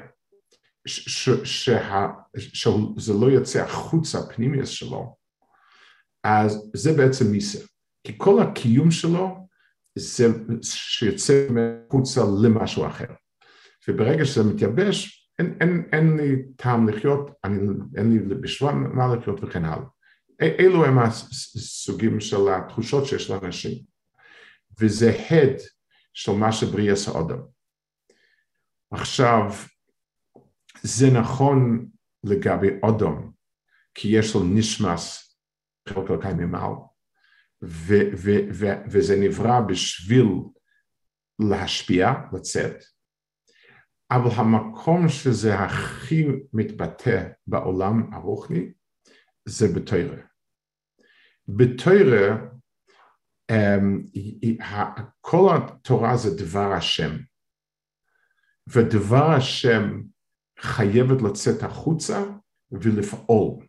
שזה 0.86 3.12
לא 3.20 3.26
יוצא 3.26 3.62
החוצה 3.62 4.18
הפנימיוס 4.18 4.68
שלו, 4.68 5.16
אז 6.24 6.70
זה 6.74 6.92
בעצם 6.92 7.32
מיסה. 7.32 7.66
כי 8.04 8.12
כל 8.16 8.42
הקיום 8.42 8.90
שלו 8.90 9.48
זה 9.98 10.26
שיוצא 10.62 11.46
מחוצה 11.50 12.20
למשהו 12.42 12.86
אחר. 12.86 13.06
וברגע 13.88 14.24
שזה 14.24 14.44
מתייבש, 14.44 15.30
אין, 15.38 15.56
אין, 15.60 15.88
אין 15.92 16.16
לי 16.16 16.42
טעם 16.56 16.88
לחיות, 16.88 17.30
אני, 17.44 17.58
אין 17.96 18.10
לי 18.10 18.18
בשביל 18.18 18.70
מה 18.70 19.14
לחיות 19.14 19.44
וכן 19.44 19.64
הלאה. 19.64 19.86
אלו 20.42 20.84
הם 20.84 20.98
הסוגים 20.98 22.20
של 22.20 22.48
התחושות 22.48 23.06
שיש 23.06 23.30
לאנשים. 23.30 23.78
וזה 24.80 25.12
הד 25.30 25.56
של 26.14 26.32
מה 26.32 26.52
שבריאס 26.52 27.08
האדם. 27.08 27.38
עכשיו, 28.90 29.42
זה 30.82 31.06
נכון 31.10 31.88
לגבי 32.24 32.68
אודום, 32.82 33.32
כי 33.94 34.08
יש 34.08 34.34
לו 34.34 34.44
נשמס 34.44 35.36
חלק 35.88 36.10
אלוקי 36.10 36.32
ממעל, 36.36 36.72
וזה 38.90 39.16
נברא 39.20 39.60
בשביל 39.60 40.26
להשפיע, 41.38 42.12
לצאת, 42.32 42.84
אבל 44.10 44.30
המקום 44.36 45.08
שזה 45.08 45.54
הכי 45.58 46.26
מתבטא 46.52 47.28
בעולם 47.46 48.14
הרוחני 48.14 48.72
זה 49.44 49.66
בתוירה. 49.76 50.22
בתוירה, 51.48 52.36
um, 53.52 54.18
כל 55.20 55.56
התורה 55.56 56.16
זה 56.16 56.44
דבר 56.44 56.72
השם, 56.72 57.16
ודבר 58.68 59.30
השם 59.30 60.02
חייבת 60.60 61.22
לצאת 61.22 61.62
החוצה 61.62 62.24
ולפעול. 62.72 63.66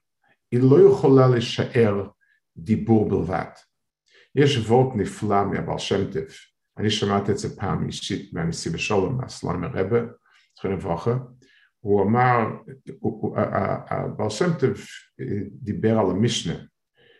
היא 0.51 0.59
לא 0.63 0.89
יכולה 0.89 1.27
להישאר 1.27 2.07
דיבור 2.57 3.09
בלבד. 3.09 3.51
יש 4.35 4.57
וורט 4.57 4.95
נפלא 4.95 5.45
מהבעל 5.45 5.77
שם 5.77 6.11
טף, 6.11 6.37
אני 6.77 6.89
שמעתי 6.89 7.31
את 7.31 7.37
זה 7.37 7.55
פעם 7.55 7.87
אישית 7.87 8.33
מהנשיא 8.33 8.71
בשלום, 8.71 9.17
מהסלון 9.17 9.61
מרבה, 9.61 9.99
זכרנו 10.57 10.75
לברכה, 10.75 11.17
הוא 11.79 12.03
אמר, 12.03 12.37
הבעל 13.89 14.29
שם 14.29 14.53
טף 14.53 14.87
דיבר 15.51 15.99
על 15.99 16.05
המשנה, 16.11 16.53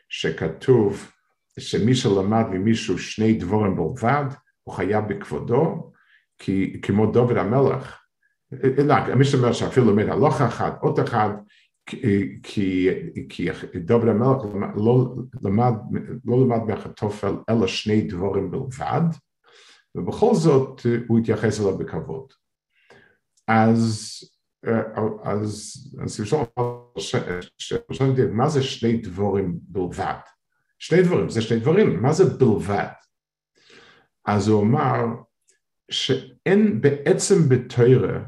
שכתוב 0.10 1.12
שמי 1.60 1.96
שלמד 1.96 2.46
ממישהו 2.52 3.00
שני 3.00 3.34
דבורים 3.34 3.76
בלבד, 3.76 4.26
הוא 4.64 4.76
חייב 4.76 5.06
בכבודו, 5.08 5.92
כי 6.40 6.82
כמו 6.82 7.12
דוד 7.12 7.38
המלך, 7.38 8.02
לא, 8.86 9.16
מי 9.16 9.26
שאומר 9.26 9.54
שאפילו 9.54 9.86
לומד 9.86 10.10
הלכה 10.10 10.48
אחת, 10.48 10.84
אות 10.84 11.00
אחת, 11.00 11.32
כי, 11.86 12.40
כי 13.30 13.50
דוד 13.80 14.08
המלך 14.08 14.44
לא 14.76 15.16
למד, 15.42 15.74
לא 16.26 16.42
למד 16.42 16.64
מהחטופל 16.68 17.36
אלא 17.50 17.68
שני 17.68 18.02
דבורים 18.02 18.52
בלבד, 18.52 19.02
ובכל 19.96 20.36
זאת 20.36 20.82
הוא 21.08 21.20
התייחס 21.20 21.60
אליו 21.60 21.78
בכבוד. 21.78 22.34
אז 23.48 24.20
אז 25.24 26.22
אפשר 26.22 26.44
לשאול 27.90 28.10
מה 28.32 28.50
זה 28.50 28.64
שני 28.64 28.98
דבורים 28.98 29.58
בלבד? 29.62 30.20
שני 30.80 31.02
דברים, 31.02 31.30
זה 31.30 31.42
שני 31.42 31.60
דברים, 31.60 32.02
מה 32.02 32.14
זה 32.14 32.26
בלבד? 32.26 32.88
אז 34.26 34.48
הוא 34.48 34.64
אמר 34.64 35.06
שאין 35.92 36.82
בעצם 36.82 37.50
בתוירה, 37.50 38.20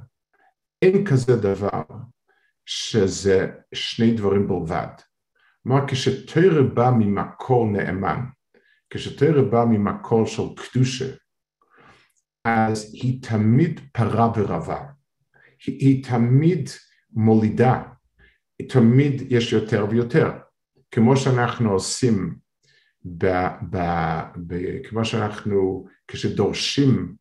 אין 0.82 1.06
כזה 1.06 1.36
דבר 1.36 1.82
שזה 2.66 3.48
שני 3.74 4.14
דברים 4.14 4.48
בלבד. 4.48 4.88
כלומר, 5.64 5.88
כשתוירה 5.88 6.64
בא 6.64 6.92
ממקור 6.98 7.68
נאמן, 7.68 8.20
כשתוירה 8.90 9.42
בא 9.42 9.66
ממקור 9.66 10.26
של 10.26 10.44
קדושה, 10.56 11.16
אז 12.46 12.92
היא 12.94 13.24
תמיד 13.24 13.80
פרה 13.94 14.32
ורבה. 14.36 14.86
היא, 15.66 15.78
היא 15.80 16.04
תמיד 16.04 16.70
מולידה, 17.12 17.84
תמיד 18.70 19.32
יש 19.32 19.54
יותר 19.54 19.86
ויותר. 19.90 20.32
כמו 20.92 21.18
שאנחנו 21.18 21.72
עושים, 21.72 22.36
ב, 23.18 23.26
ב, 23.70 23.78
ב, 24.48 24.82
כמו 24.84 25.06
שאנחנו, 25.06 25.88
כשדורשים 26.08 27.16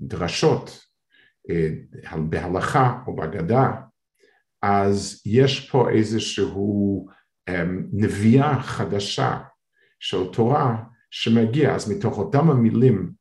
דרשות 0.00 0.84
אה, 1.50 1.68
בהלכה 2.28 3.02
או 3.06 3.16
בהגדה, 3.16 3.70
אז 4.62 5.22
יש 5.26 5.70
פה 5.70 5.90
איזשהו 5.90 7.06
אה, 7.48 7.64
נביאה 7.92 8.62
חדשה 8.62 9.38
של 10.00 10.32
תורה 10.32 10.82
שמגיע, 11.10 11.74
אז 11.74 11.92
מתוך 11.92 12.18
אותם 12.18 12.50
המילים 12.50 13.12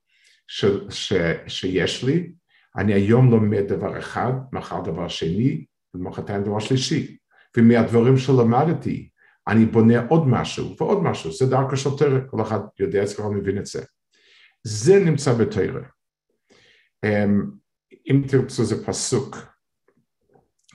ש, 0.47 0.65
ש, 0.89 1.13
שיש 1.47 2.03
לי, 2.03 2.31
אני 2.77 2.93
היום 2.93 3.31
לומד 3.31 3.63
דבר 3.67 3.99
אחד, 3.99 4.31
מחר 4.53 4.81
דבר 4.81 5.07
שני, 5.07 5.65
ומחרתיים 5.93 6.43
דבר 6.43 6.59
שלישי. 6.59 7.17
ומהדברים 7.57 8.17
שלמדתי, 8.17 9.09
אני 9.47 9.65
בונה 9.65 10.07
עוד 10.07 10.27
משהו 10.27 10.75
ועוד 10.77 11.03
משהו, 11.03 11.31
זה 11.31 11.45
דרכו 11.45 11.77
של 11.77 11.89
תרא, 11.97 12.19
כל 12.29 12.41
אחד 12.41 12.59
יודע 12.79 13.03
את 13.03 13.07
זה, 13.07 13.15
כבר 13.15 13.29
מבין 13.29 13.57
את 13.57 13.65
זה. 13.65 13.83
זה 14.63 14.99
נמצא 14.99 15.33
בתרא. 15.33 15.81
אמ, 17.05 17.51
אם 18.09 18.21
תרצו 18.27 18.63
זה 18.63 18.85
פסוק, 18.85 19.37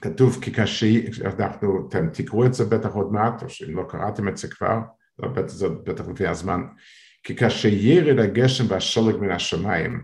כתוב 0.01 0.39
כי 0.41 0.51
קשה, 0.51 0.87
אנחנו, 1.25 1.87
אתם 1.89 2.09
תקראו 2.09 2.45
את 2.45 2.53
זה 2.53 2.65
בטח 2.65 2.93
עוד 2.93 3.11
מעט, 3.11 3.43
או 3.43 3.49
שאם 3.49 3.77
לא 3.77 3.85
קראתם 3.89 4.27
את 4.27 4.37
זה 4.37 4.47
כבר, 4.47 4.79
לא 5.19 5.29
בטח, 5.29 5.47
זה 5.47 5.69
בטח 5.69 6.07
לפי 6.07 6.27
הזמן, 6.27 6.61
כי 7.23 7.35
כאשר 7.35 7.67
ירד 7.67 8.19
הגשם 8.19 8.63
והשלג 8.67 9.15
מן 9.15 9.31
השמיים, 9.31 10.03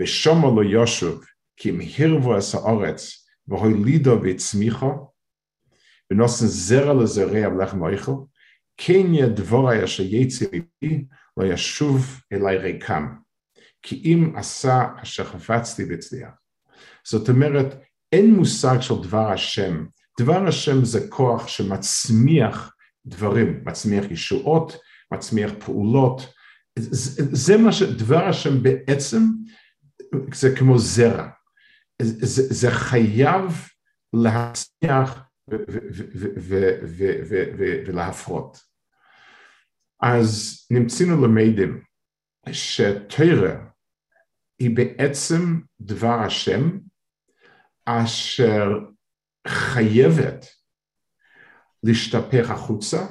ושומר 0.00 0.50
לו 0.50 0.62
יושב, 0.62 1.16
כי 1.56 1.70
אם 1.70 1.80
הרבו 1.98 2.38
את 2.38 2.42
האורץ, 2.54 3.26
והולידו 3.48 4.22
והצמיחו, 4.22 5.10
ונוסן 6.10 6.46
זרע 6.46 7.02
לזרע 7.02 7.48
ולחם 7.48 7.82
אוכל, 7.82 8.12
כן 8.76 9.14
ידבורי 9.14 9.84
אשר 9.84 10.02
יצא 10.02 10.46
ליבי, 10.52 11.04
לא 11.36 11.44
ישוב 11.44 12.20
אליי 12.32 12.56
ריקם. 12.56 13.14
כי 13.82 14.02
אם 14.04 14.32
עשה 14.36 14.86
אשר 15.02 15.24
חפצתי 15.24 15.84
והצליח. 15.84 16.30
זאת 17.04 17.28
אומרת, 17.28 17.66
אין 18.12 18.34
מושג 18.34 18.80
של 18.80 18.94
דבר 19.02 19.32
השם. 19.32 19.86
דבר 20.20 20.46
השם 20.48 20.84
זה 20.84 21.08
כוח 21.08 21.48
שמצמיח 21.48 22.74
דברים, 23.06 23.60
מצמיח 23.64 24.04
ישועות, 24.10 24.76
מצמיח 25.12 25.50
פעולות. 25.58 26.32
זה, 26.78 27.22
זה 27.32 27.56
מה 27.56 27.72
שדבר 27.72 28.24
השם 28.28 28.62
בעצם 28.62 29.18
זה 30.34 30.56
כמו 30.56 30.78
זרע. 30.78 31.28
זה, 32.02 32.54
זה 32.54 32.70
חייב 32.70 33.68
להצליח 34.12 35.22
ולהפרות. 37.86 38.71
אז 40.02 40.58
נמצאנו 40.70 41.26
למדים 41.26 41.82
שתרא 42.52 43.54
היא 44.58 44.76
בעצם 44.76 45.60
דבר 45.80 46.20
השם 46.26 46.78
אשר 47.84 48.66
חייבת 49.48 50.46
להשתפך 51.82 52.50
החוצה 52.50 53.06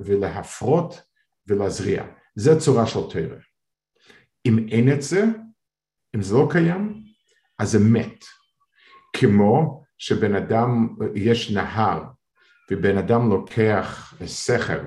ולהפרות 0.00 1.02
ולהזריע. 1.46 2.04
זה 2.34 2.50
צורה 2.60 2.86
של 2.86 3.00
תרא. 3.10 3.36
אם 4.46 4.66
אין 4.68 4.92
את 4.92 5.02
זה, 5.02 5.24
אם 6.16 6.22
זה 6.22 6.34
לא 6.34 6.48
קיים, 6.52 7.02
אז 7.58 7.70
זה 7.70 7.78
מת. 7.78 8.24
כמו 9.16 9.84
שבן 9.98 10.34
אדם, 10.34 10.96
יש 11.14 11.50
נהר, 11.50 12.02
ובן 12.70 12.98
אדם 12.98 13.28
לוקח 13.28 14.14
סכר 14.26 14.80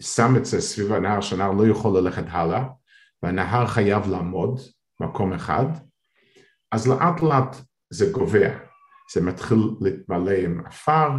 ושם 0.00 0.36
את 0.36 0.44
זה 0.44 0.60
סביב 0.60 0.92
הנהר, 0.92 1.20
שהנהר 1.20 1.52
לא 1.52 1.66
יכול 1.66 1.98
ללכת 1.98 2.24
הלאה, 2.28 2.64
והנהר 3.22 3.66
חייב 3.66 4.06
לעמוד 4.10 4.60
מקום 5.00 5.32
אחד, 5.32 5.66
אז 6.72 6.88
לאט 6.88 7.22
לאט 7.22 7.56
זה 7.90 8.10
גובע, 8.12 8.58
זה 9.14 9.20
מתחיל 9.20 9.58
להתמלא 9.80 10.30
עם 10.30 10.66
עפר 10.66 11.10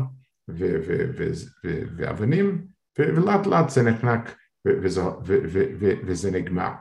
ואבנים, 1.97 2.67
ולאט 2.99 3.47
לאט 3.47 3.69
זה 3.69 3.83
נחנק 3.83 4.35
וזה 6.05 6.31
נגמר. 6.31 6.71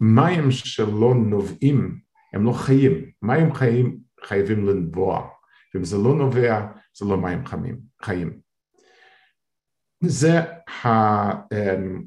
מים 0.00 0.50
שלא 0.50 1.14
נובעים 1.14 1.98
הם 2.32 2.44
לא 2.44 2.52
חיים, 2.52 3.10
מים 3.22 3.54
חיים 3.54 3.98
חייבים 4.24 4.66
לנבוע, 4.66 5.28
ואם 5.74 5.84
זה 5.84 5.96
לא 5.96 6.14
נובע 6.14 6.66
זה 6.96 7.06
לא 7.06 7.16
מים 7.16 7.46
חמים, 7.46 7.80
חיים. 8.02 8.40
זה 10.00 10.40
ה... 10.68 10.88
אמ, 11.32 12.04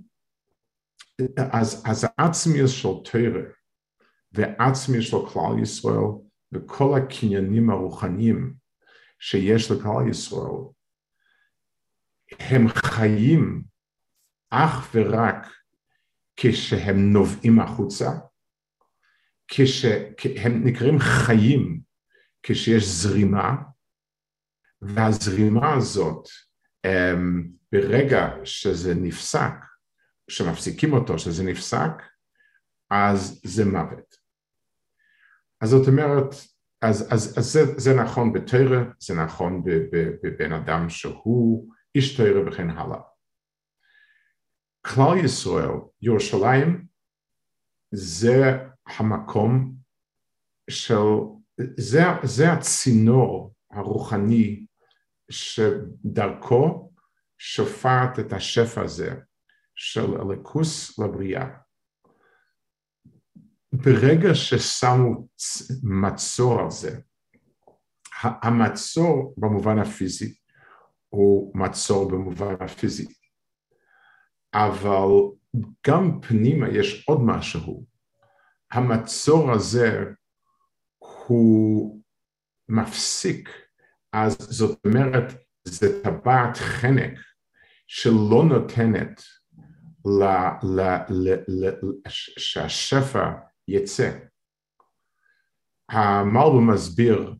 אז, 1.51 1.83
אז 1.85 2.07
העצמיות 2.17 2.69
של 2.69 3.11
תרא 3.11 3.41
והעצמיות 4.31 5.03
של 5.03 5.17
כלל 5.33 5.63
ישראל 5.63 6.11
וכל 6.51 6.97
הקניינים 6.97 7.69
הרוחניים 7.69 8.53
שיש 9.19 9.71
לכלל 9.71 10.09
ישראל 10.09 10.63
הם 12.39 12.67
חיים 12.67 13.63
אך 14.49 14.95
ורק 14.95 15.47
כשהם 16.35 17.13
נובעים 17.13 17.59
החוצה, 17.59 18.09
כשהם 19.47 20.67
נקראים 20.67 20.99
חיים 20.99 21.86
כשיש 22.47 22.83
זרימה, 22.83 23.55
והזרימה 24.81 25.73
הזאת 25.73 26.27
אמ, 26.85 27.47
ברגע 27.71 28.29
שזה 28.43 28.93
נפסק, 28.95 29.53
שמפסיקים 30.29 30.93
אותו, 30.93 31.19
שזה 31.19 31.43
נפסק, 31.43 31.91
אז 32.89 33.41
זה 33.43 33.65
מוות. 33.65 34.15
אז 35.61 35.69
זאת 35.69 35.87
אומרת, 35.87 36.35
אז, 36.81 37.13
אז, 37.13 37.37
אז 37.37 37.45
זה, 37.53 37.59
זה 37.77 37.93
נכון 37.93 38.33
בתרא, 38.33 38.83
זה 38.99 39.13
נכון 39.15 39.63
בבן 40.23 40.53
אדם 40.53 40.89
שהוא 40.89 41.69
איש 41.95 42.17
תרא 42.17 42.47
וכן 42.47 42.69
הלאה. 42.69 42.99
כלל 44.81 45.25
ישראל, 45.25 45.69
ירושלים, 46.01 46.85
זה 47.91 48.57
המקום 48.85 49.75
של, 50.69 51.36
זה, 51.77 52.01
זה 52.23 52.51
הצינור 52.51 53.53
הרוחני 53.71 54.65
שדרכו 55.29 56.91
שופעת 57.37 58.19
את 58.19 58.33
השפע 58.33 58.81
הזה 58.81 59.15
של 59.75 60.21
אליקוס 60.21 60.99
לבריאה. 60.99 61.49
ברגע 63.73 64.29
ששמו 64.33 65.27
מצור 65.83 66.59
על 66.59 66.71
זה, 66.71 66.99
המצור 68.21 69.33
במובן 69.37 69.79
הפיזי 69.79 70.35
הוא 71.09 71.51
מצור 71.55 72.11
במובן 72.11 72.55
הפיזי, 72.59 73.07
אבל 74.53 75.07
גם 75.87 76.21
פנימה 76.21 76.69
יש 76.69 77.05
עוד 77.07 77.21
משהו. 77.21 77.85
המצור 78.71 79.51
הזה 79.51 80.05
הוא 81.27 82.01
מפסיק, 82.69 83.49
אז 84.13 84.37
זאת 84.39 84.85
אומרת, 84.85 85.33
זה 85.63 86.03
טבעת 86.03 86.57
חנק 86.57 87.19
שלא 87.87 88.43
נותנת 88.49 89.21
ל, 90.05 90.23
ל, 90.63 90.81
ל, 91.09 91.33
ל, 91.47 91.71
שהשפע 92.37 93.31
יצא. 93.67 94.19
המלבו 95.89 96.61
מסביר 96.61 97.33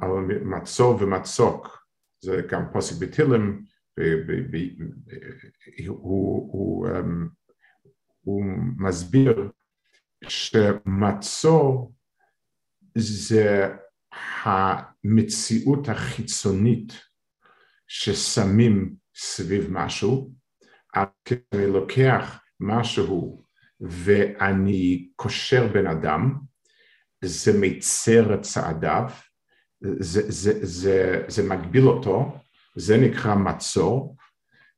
על 0.00 0.10
מצור 0.44 1.02
ומצוק, 1.02 1.86
זה 2.24 2.42
גם 2.50 2.62
פוסק 2.72 2.96
בתהילים, 3.00 3.64
הוא, 5.86 6.52
הוא, 6.52 6.88
הוא 8.20 8.44
מסביר 8.78 9.50
שמצור 10.28 11.94
זה 12.98 13.68
המציאות 14.42 15.88
החיצונית 15.88 16.92
ששמים 17.88 18.94
סביב 19.16 19.66
משהו, 19.70 20.32
כשאני 21.24 21.66
לוקח 21.66 22.40
משהו 22.60 23.42
ואני 23.80 25.08
קושר 25.16 25.66
בן 25.72 25.86
אדם, 25.86 26.38
זה 27.24 27.60
מיצר 27.60 28.34
את 28.34 28.42
צעדיו, 28.42 29.10
זה, 29.80 30.30
זה, 30.30 30.66
זה, 30.66 31.24
זה 31.28 31.48
מגביל 31.48 31.88
אותו, 31.88 32.38
זה 32.76 32.96
נקרא 32.96 33.34
מצור, 33.34 34.16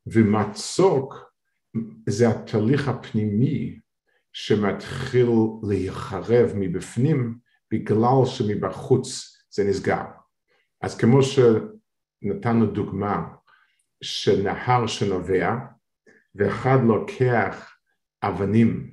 ומצוק 0.06 1.14
זה 2.08 2.28
התהליך 2.28 2.88
הפנימי 2.88 3.78
שמתחיל 4.32 5.28
להיחרב 5.68 6.50
מבפנים 6.54 7.38
בגלל 7.72 8.24
שמבחוץ 8.24 9.36
זה 9.50 9.64
נסגר. 9.64 10.04
אז 10.80 10.98
כמו 10.98 11.18
שנתנו 11.22 12.66
דוגמה 12.66 13.28
של 14.02 14.42
נהר 14.42 14.86
שנובע, 14.86 15.56
ואחד 16.34 16.78
לוקח 16.86 17.74
אבנים 18.22 18.90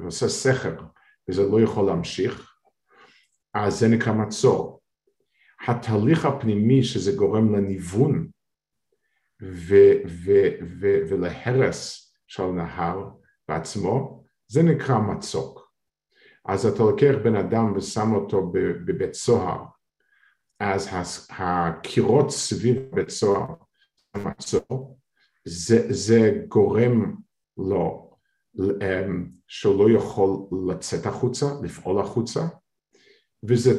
ועושה 0.00 0.28
סכר, 0.28 0.76
וזה 1.28 1.42
לא 1.42 1.60
יכול 1.60 1.86
להמשיך, 1.86 2.54
אז 3.54 3.78
זה 3.78 3.88
נקרא 3.88 4.12
מצור. 4.12 4.80
התהליך 5.68 6.24
הפנימי 6.24 6.82
שזה 6.82 7.12
גורם 7.16 7.54
לניוון 7.54 8.28
ולהרס 11.08 12.12
של 12.26 12.46
נהר 12.46 13.19
בעצמו, 13.50 14.24
זה 14.48 14.62
נקרא 14.62 14.98
מצוק. 14.98 15.70
אז 16.48 16.66
אתה 16.66 16.82
לוקח 16.82 17.14
בן 17.24 17.36
אדם 17.36 17.76
ושם 17.76 18.12
אותו 18.14 18.52
בבית 18.86 19.14
סוהר, 19.14 19.64
אז 20.60 20.88
הקירות 21.30 22.30
סביב 22.30 22.76
בית 22.94 23.10
סוהר, 23.10 23.54
המצור, 24.14 24.98
זה, 25.44 25.86
זה 25.92 26.44
גורם 26.48 27.16
לו 27.56 28.16
אמ, 28.58 29.30
שהוא 29.48 29.78
לא 29.78 29.98
יכול 29.98 30.28
לצאת 30.70 31.06
החוצה, 31.06 31.46
לפעול 31.62 32.00
החוצה, 32.00 32.40
וזה, 33.42 33.70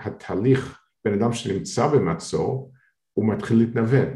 והתהליך, 0.00 0.80
בן 1.04 1.22
אדם 1.22 1.32
שנמצא 1.32 1.86
במצור, 1.86 2.72
הוא 3.12 3.28
מתחיל 3.28 3.58
להתנוון, 3.58 4.08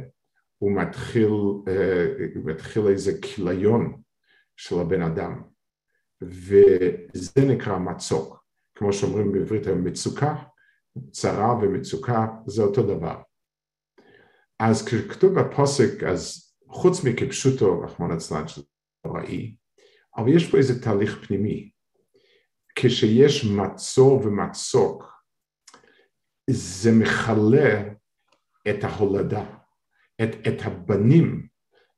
הוא 0.62 0.72
מתחיל, 0.72 1.30
uh, 1.66 2.38
מתחיל 2.44 2.86
איזה 2.86 3.12
כיליון 3.22 4.02
של 4.56 4.78
הבן 4.78 5.02
אדם, 5.02 5.42
וזה 6.22 7.40
נקרא 7.48 7.78
מצוק, 7.78 8.44
כמו 8.74 8.92
שאומרים 8.92 9.32
בעברית 9.32 9.66
היום 9.66 9.84
מצוקה, 9.84 10.34
צרה 11.10 11.54
ומצוקה 11.54 12.26
זה 12.46 12.62
אותו 12.62 12.82
דבר. 12.82 13.22
אז 14.58 14.86
כשכתוב 14.86 15.40
בפוסק, 15.40 16.02
אז 16.02 16.52
חוץ 16.68 17.04
מכפשוטו, 17.04 17.80
רחמון 17.80 18.10
הצלן, 18.10 18.48
שזה 18.48 18.62
נוראי, 19.06 19.56
אבל 20.16 20.36
יש 20.36 20.50
פה 20.50 20.58
איזה 20.58 20.82
תהליך 20.82 21.26
פנימי. 21.26 21.70
כשיש 22.76 23.44
מצור 23.44 24.26
ומצוק, 24.26 25.04
זה 26.50 26.92
מכלה 26.92 27.82
את 28.70 28.84
ההולדה, 28.84 29.61
את, 30.22 30.48
את 30.48 30.62
הבנים. 30.62 31.46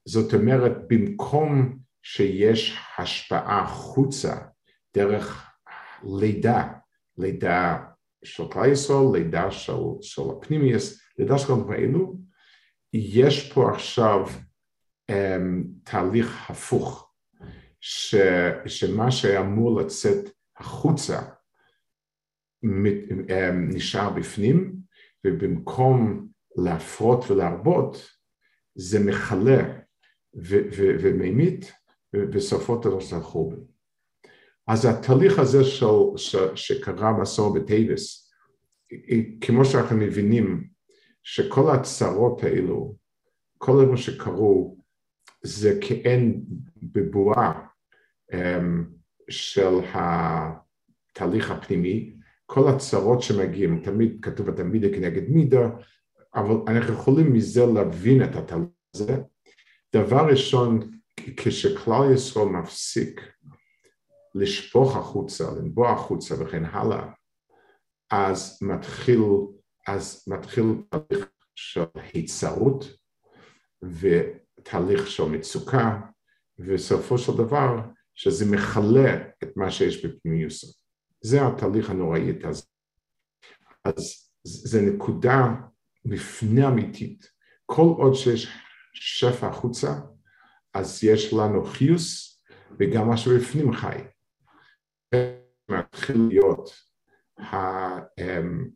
זאת 0.04 0.34
אומרת, 0.34 0.72
במקום 0.88 1.78
שיש 2.02 2.78
השפעה 2.98 3.66
חוצה 3.66 4.34
דרך 4.96 5.50
לידה, 6.20 6.68
לידה 7.18 7.84
של 8.24 8.44
ישראל, 8.72 9.06
לידה 9.14 9.50
של, 9.50 9.72
של 10.00 10.22
הפנימיוס, 10.38 11.00
לידה 11.18 11.38
של 11.38 11.46
כל 11.46 11.74
אלו, 11.74 12.18
יש 12.92 13.52
פה 13.52 13.70
עכשיו 13.70 14.26
um, 15.10 15.14
תהליך 15.84 16.50
הפוך, 16.50 17.12
ש, 17.80 18.14
שמה 18.66 19.10
שאמור 19.10 19.80
לצאת 19.80 20.30
החוצה 20.56 21.22
um, 22.64 22.68
נשאר 23.74 24.10
בפנים, 24.10 24.76
ובמקום 25.26 26.28
להפרות 26.56 27.30
ולהרבות, 27.30 28.10
זה 28.74 28.98
מכלה 29.04 29.78
וממית, 31.02 31.72
וסופו 32.32 32.76
דבר 32.76 33.00
חורבן. 33.20 33.62
אז 34.66 34.84
התהליך 34.84 35.38
הזה 35.38 35.64
של, 35.64 35.86
ש, 36.16 36.36
שקרה 36.54 37.12
בעשור 37.12 37.54
בטייבס, 37.54 38.32
כמו 39.40 39.64
שאנחנו 39.64 39.96
מבינים, 39.96 40.68
שכל 41.22 41.70
הצרות 41.70 42.42
האלו, 42.44 42.94
כל 43.58 43.86
מה 43.90 43.96
שקרו, 43.96 44.76
זה 45.42 45.78
כאין 45.80 46.44
בבואה 46.82 47.52
um, 48.32 48.36
של 49.28 49.74
התהליך 49.94 51.50
הפנימי, 51.50 52.14
כל 52.46 52.68
הצרות 52.68 53.22
שמגיעים, 53.22 53.82
תמיד 53.84 54.18
כתוב 54.22 54.48
התלמידה 54.48 54.88
כנגד 54.88 55.28
מידה, 55.28 55.70
אבל 56.34 56.54
אנחנו 56.68 56.94
יכולים 56.94 57.32
מזה 57.32 57.66
להבין 57.66 58.24
את 58.24 58.36
התהליך 58.36 58.68
הזה. 58.94 59.16
דבר 59.96 60.26
ראשון, 60.30 60.80
כשכלל 61.36 62.14
ישראל 62.14 62.46
מפסיק 62.46 63.20
לשפוך 64.34 64.96
החוצה, 64.96 65.44
לנבוע 65.50 65.92
החוצה 65.92 66.34
וכן 66.42 66.64
הלאה, 66.64 67.06
אז 68.10 68.58
מתחיל, 68.62 69.20
אז 69.86 70.24
מתחיל 70.26 70.64
תהליך 70.88 71.26
של 71.54 71.84
היצרות 71.94 72.84
ותהליך 73.82 75.06
של 75.06 75.24
מצוקה, 75.24 76.00
וסופו 76.58 77.18
של 77.18 77.32
דבר 77.32 77.80
שזה 78.14 78.56
מכלה 78.56 79.28
את 79.42 79.56
מה 79.56 79.70
שיש 79.70 80.06
בפנימיוסו. 80.06 80.66
זה 81.20 81.46
התהליך 81.46 81.90
הנוראי 81.90 82.32
הזה. 82.44 82.62
אז 83.84 84.30
זה 84.44 84.80
נקודה 84.80 85.54
מפנה 86.04 86.68
אמיתית. 86.68 87.30
כל 87.66 87.94
עוד 87.96 88.14
שיש 88.14 88.48
שפע 88.92 89.46
החוצה, 89.46 90.00
אז 90.74 91.04
יש 91.04 91.32
לנו 91.32 91.64
חיוס 91.64 92.38
וגם 92.78 93.08
מה 93.08 93.16
שבפנים 93.16 93.72
חי. 93.72 93.98
מתחיל 95.68 96.16
להיות, 96.28 96.70
ה, 97.38 97.56
אמ, 98.18 98.68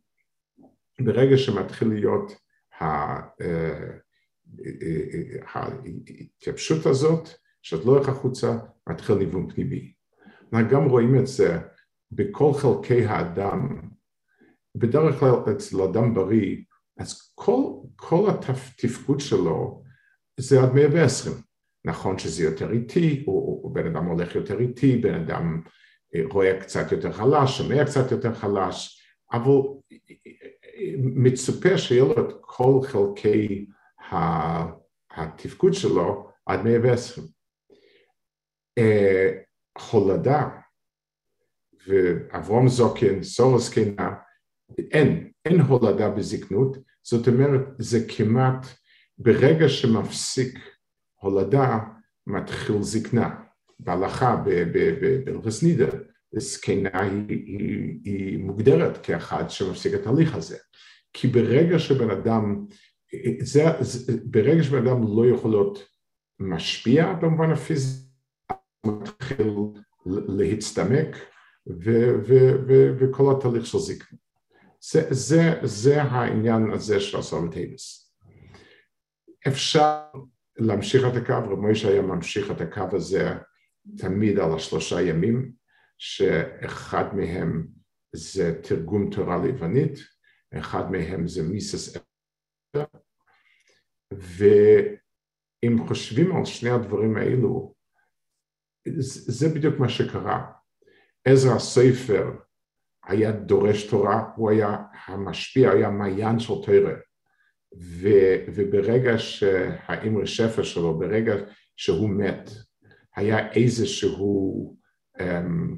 ברגע 1.01 1.37
שמתחיל 1.37 1.89
להיות 1.89 2.33
אה, 2.83 3.21
אה, 3.41 3.99
ההתייבשות 5.53 6.87
הזאת, 6.87 7.29
שאת 7.63 7.85
לא 7.85 7.93
הולך 7.93 8.09
החוצה, 8.09 8.59
מתחיל 8.89 9.15
ניוון 9.17 9.51
פנימי. 9.51 9.93
אנחנו 10.53 10.69
גם 10.71 10.85
רואים 10.85 11.19
את 11.21 11.27
זה 11.27 11.59
בכל 12.13 12.53
חלקי 12.55 13.05
האדם. 13.05 13.81
בדרך 14.75 15.21
כלל 15.21 15.35
אצל 15.53 15.83
אדם 15.83 16.15
בריא, 16.15 16.57
אז 16.99 17.33
כל, 17.35 17.63
כל 17.97 18.31
התפקוד 18.31 19.21
שלו 19.21 19.83
זה 20.41 20.63
עד 20.63 20.73
120. 20.73 21.35
נכון 21.85 22.19
שזה 22.19 22.45
יותר 22.45 22.73
איטי, 22.73 23.25
או, 23.27 23.61
או 23.65 23.71
בן 23.73 23.87
אדם 23.87 24.05
הולך 24.05 24.35
יותר 24.35 24.61
איטי, 24.61 24.97
בן 24.97 25.15
אדם 25.15 25.63
אה, 26.15 26.21
רואה 26.31 26.61
קצת 26.61 26.93
יותר 26.93 27.13
חלש, 27.13 27.59
שומע 27.59 27.85
קצת 27.85 28.11
יותר 28.11 28.35
חלש, 28.35 29.03
אבל 29.33 29.53
מצופה 30.99 31.79
שיהיה 31.79 32.05
לו 32.05 32.29
את 32.29 32.35
כל 32.41 32.81
חלקי 32.83 33.67
התפקוד 35.11 35.75
שלו 35.75 36.31
עד 36.47 36.61
120. 36.65 37.27
אה, 38.79 39.31
הולדה 39.91 40.49
ואברהם 41.87 42.69
זקן, 42.69 43.23
שרה 43.23 43.69
זקנה, 43.75 44.15
אין, 44.79 45.33
אין 45.49 45.61
הולדה 45.61 46.11
בזקנות, 46.11 46.77
זאת 47.03 47.29
אומרת 47.29 47.61
זה 47.79 47.99
כמעט 48.09 48.67
ברגע 49.19 49.69
שמפסיק 49.69 50.59
הולדה 51.21 51.79
מתחיל 52.27 52.83
זקנה. 52.83 53.35
בהלכה, 53.81 54.43
בהלכס 55.25 55.63
נידה, 55.63 55.87
זקנה 56.37 57.01
היא, 57.01 57.29
היא, 57.29 58.01
היא 58.05 58.39
מוגדרת 58.39 58.99
כאחד 59.07 59.51
שמפסיק 59.51 59.95
את 59.95 60.07
ההליך 60.07 60.35
הזה. 60.35 60.57
כי 61.13 61.29
ברגע 61.29 61.79
שבן 61.79 62.11
אדם, 62.11 62.67
זה, 63.41 63.65
זה, 63.81 64.13
ברגע 64.25 64.63
שבן 64.63 64.87
אדם 64.87 65.03
לא 65.03 65.27
יכול 65.35 65.51
להיות 65.51 65.87
משפיע 66.41 67.13
במובן 67.13 67.51
הפיזי, 67.51 68.09
הוא 68.85 69.03
מתחיל 69.03 69.55
להצטמק 70.29 71.17
ו- 71.67 72.15
ו- 72.27 72.57
ו- 72.69 72.93
וכל 72.99 73.35
התהליך 73.37 73.67
של 73.67 73.79
זקנה. 73.79 74.19
זה, 74.81 75.07
זה, 75.11 75.61
זה 75.63 76.03
העניין 76.03 76.71
הזה 76.71 77.01
של 77.01 77.19
הסורת 77.19 77.53
טייבס. 77.53 78.15
אפשר 79.49 80.01
להמשיך 80.57 81.03
את 81.11 81.17
הקו, 81.23 81.33
רב 81.33 81.59
מוישה 81.59 81.89
היה 81.89 82.03
ממשיך 82.03 82.51
את 82.51 82.61
הקו 82.61 82.97
הזה 82.97 83.29
תמיד 83.99 84.39
על 84.39 84.55
השלושה 84.55 85.03
ימים, 85.03 85.53
שאחד 85.99 87.17
מהם 87.17 87.67
זה 88.13 88.61
תרגום 88.63 89.11
תורה 89.11 89.43
ליוונית, 89.45 89.99
אחד 90.59 90.91
מהם 90.91 91.29
זה 91.29 91.43
מיסס 91.43 91.97
אלה, 91.97 92.85
ואם 94.13 95.89
חושבים 95.89 96.37
על 96.37 96.45
שני 96.45 96.71
הדברים 96.71 97.17
האלו, 97.17 97.75
זה 99.01 99.49
בדיוק 99.55 99.75
מה 99.79 99.89
שקרה. 99.89 100.53
עזרא 101.25 101.55
הספר 101.57 102.25
היה 103.09 103.33
דורש 103.33 103.85
תורה, 103.85 104.25
הוא 104.37 104.51
היה 104.51 104.77
המשפיע, 105.07 105.71
היה 105.71 105.91
מעיין 105.91 106.39
של 106.39 106.55
תורה. 106.67 106.95
וברגע 108.55 109.19
שהאמרי 109.19 110.27
שפר 110.27 110.63
שלו, 110.63 110.99
ברגע 110.99 111.35
שהוא 111.77 112.11
מת, 112.11 112.51
היה 113.17 113.53
איזשהו, 113.53 114.77
אמ, 115.21 115.77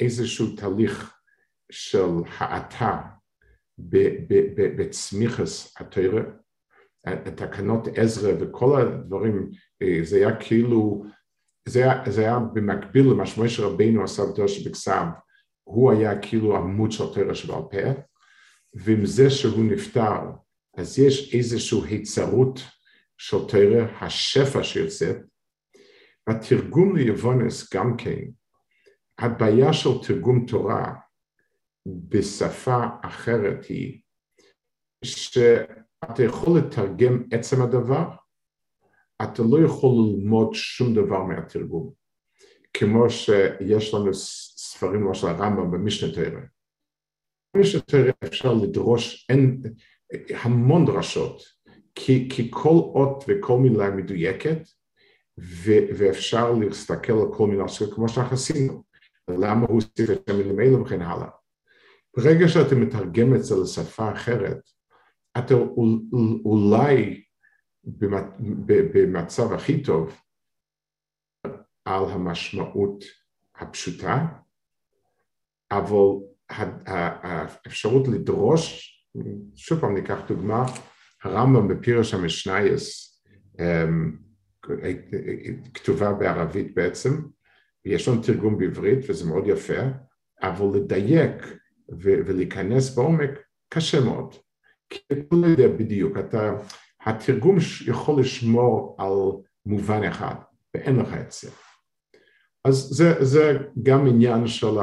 איזשהו 0.00 0.56
תהליך 0.56 1.14
של 1.72 2.08
האטה 2.38 3.00
בצמיחס 4.76 5.76
התורה, 5.80 6.22
תקנות 7.34 7.88
עזרא 7.98 8.32
וכל 8.40 8.80
הדברים, 8.80 9.50
אה, 9.82 9.98
זה 10.02 10.16
היה 10.16 10.36
כאילו, 10.40 11.04
זה 11.68 11.82
היה, 11.82 12.10
זה 12.10 12.20
היה 12.20 12.38
במקביל 12.38 13.06
למה 13.10 13.26
שמשה 13.26 13.62
רבינו 13.62 14.04
עשה 14.04 14.22
בתורה 14.32 14.48
שבכסף, 14.48 15.04
הוא 15.64 15.92
היה 15.92 16.22
כאילו 16.22 16.56
עמוד 16.56 16.92
של 16.92 17.04
תורה 17.14 17.34
שבעל 17.34 17.62
פה, 17.70 18.00
ועם 18.74 19.06
זה 19.06 19.30
שהוא 19.30 19.64
נפטר, 19.64 20.20
אז 20.76 20.98
יש 20.98 21.34
איזושהי 21.34 21.80
היצרות 21.88 22.60
של 23.18 23.38
תורה, 23.48 23.98
השפע 24.00 24.64
שיוצאת. 24.64 25.16
בתרגום 26.28 26.96
ליבונס 26.96 27.74
גם 27.74 27.96
כן, 27.96 28.20
הבעיה 29.18 29.72
של 29.72 29.90
תרגום 30.06 30.46
תורה 30.46 30.94
בשפה 31.86 32.84
אחרת 33.02 33.64
היא 33.64 34.00
שאתה 35.04 36.22
יכול 36.22 36.58
לתרגם 36.58 37.22
עצם 37.30 37.62
הדבר, 37.62 38.08
אתה 39.22 39.42
לא 39.42 39.64
יכול 39.66 39.90
ללמוד 39.90 40.54
שום 40.54 40.94
דבר 40.94 41.22
מהתרגום. 41.22 41.92
כמו 42.74 43.10
שיש 43.10 43.94
לנו 43.94 44.10
ספרים 44.74 45.04
למשל 45.04 45.26
הרמב"ם 45.26 45.70
במשנה 45.70 46.14
תורה. 46.14 46.42
במשנה 47.56 47.80
תורה 47.80 48.10
אפשר 48.24 48.52
לדרוש 48.52 49.26
אין, 49.28 49.62
המון 50.42 50.86
דרשות, 50.86 51.42
כי, 51.94 52.28
כי 52.32 52.48
כל 52.50 52.68
אות 52.68 53.24
וכל 53.28 53.58
מילה 53.58 53.90
מדויקת, 53.90 54.58
ו, 55.38 55.72
ואפשר 55.98 56.52
להסתכל 56.52 57.12
על 57.12 57.34
כל 57.36 57.46
מילה 57.46 57.68
שלו 57.68 57.90
כמו 57.90 58.08
שאנחנו 58.08 58.34
עשינו, 58.34 58.84
למה 59.30 59.66
הוא 59.66 59.74
הוסיף 59.74 60.10
את 60.10 60.30
המילים 60.30 60.58
האלה 60.58 60.82
וכן 60.82 61.02
הלאה. 61.02 61.28
ברגע 62.16 62.48
שאתה 62.48 62.74
מתרגם 62.74 63.34
את 63.34 63.44
זה 63.44 63.54
לשפה 63.62 64.12
אחרת, 64.12 64.60
אתה 65.38 65.54
אולי 66.44 67.24
במצב 68.94 69.52
הכי 69.52 69.82
טוב 69.82 70.20
על 71.84 72.04
המשמעות 72.10 73.04
הפשוטה, 73.54 74.26
אבל 75.70 76.08
האפשרות 76.86 78.08
לדרוש, 78.08 78.90
שוב 79.54 79.80
פעם 79.80 79.94
ניקח 79.94 80.18
דוגמה, 80.28 80.66
הרמב"ם 81.22 81.68
בפירוש 81.68 82.14
המשנייס 82.14 83.14
אמ, 83.60 84.16
כתובה 85.74 86.12
בערבית 86.12 86.74
בעצם, 86.74 87.10
יש 87.84 88.08
לנו 88.08 88.22
תרגום 88.22 88.58
בעברית 88.58 88.98
וזה 89.08 89.26
מאוד 89.26 89.46
יפה, 89.46 89.82
אבל 90.42 90.78
לדייק 90.78 91.32
ולהיכנס 91.98 92.94
בעומק 92.94 93.30
קשה 93.68 94.00
מאוד, 94.00 94.34
כי 94.90 94.98
אתה 95.12 95.36
לא 95.36 95.46
יודע 95.46 95.68
בדיוק, 95.68 96.18
אתה, 96.18 96.52
התרגום 97.06 97.56
יכול 97.86 98.20
לשמור 98.20 98.96
על 98.98 99.12
מובן 99.66 100.04
אחד 100.04 100.34
ואין 100.74 100.96
לך 100.96 101.08
את 101.20 101.32
זה. 101.32 101.50
אז 102.64 102.74
זה, 102.74 103.24
זה 103.24 103.58
גם 103.82 104.06
עניין 104.06 104.46
של 104.46 104.74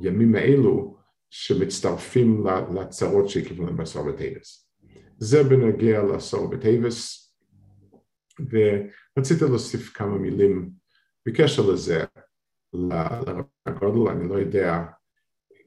הימים 0.00 0.34
האלו 0.34 0.96
שמצטרפים 1.30 2.44
לצרות 2.74 3.28
שכיוונו 3.28 3.76
בסור 3.76 4.12
בטייבס. 4.12 4.70
זה 5.18 5.44
בנוגע 5.44 6.02
לסור 6.02 6.50
בטייבס, 6.50 7.28
ורציתי 8.40 9.44
להוסיף 9.44 9.92
כמה 9.96 10.18
מילים 10.18 10.70
בקשר 11.26 11.70
לזה, 11.70 12.04
לרב 12.72 13.44
הגודל, 13.66 14.10
אני 14.10 14.28
לא 14.28 14.34
יודע 14.34 14.84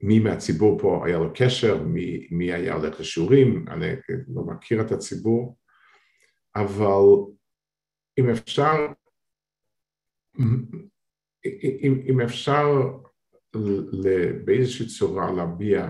מי 0.01 0.19
מהציבור 0.19 0.79
פה 0.79 1.03
היה 1.05 1.17
לו 1.17 1.31
קשר, 1.35 1.83
מי, 1.83 2.27
מי 2.31 2.53
היה 2.53 2.73
הולך 2.73 2.99
לשיעורים, 2.99 3.65
אני 3.67 3.87
לא 4.27 4.43
מכיר 4.43 4.81
את 4.81 4.91
הציבור, 4.91 5.57
אבל 6.55 7.05
אם 8.19 8.29
אפשר 8.29 8.87
אם, 10.39 12.01
אם 12.09 12.21
אפשר 12.21 12.65
באיזושהי 14.45 14.85
צורה 14.87 15.31
להביע 15.31 15.89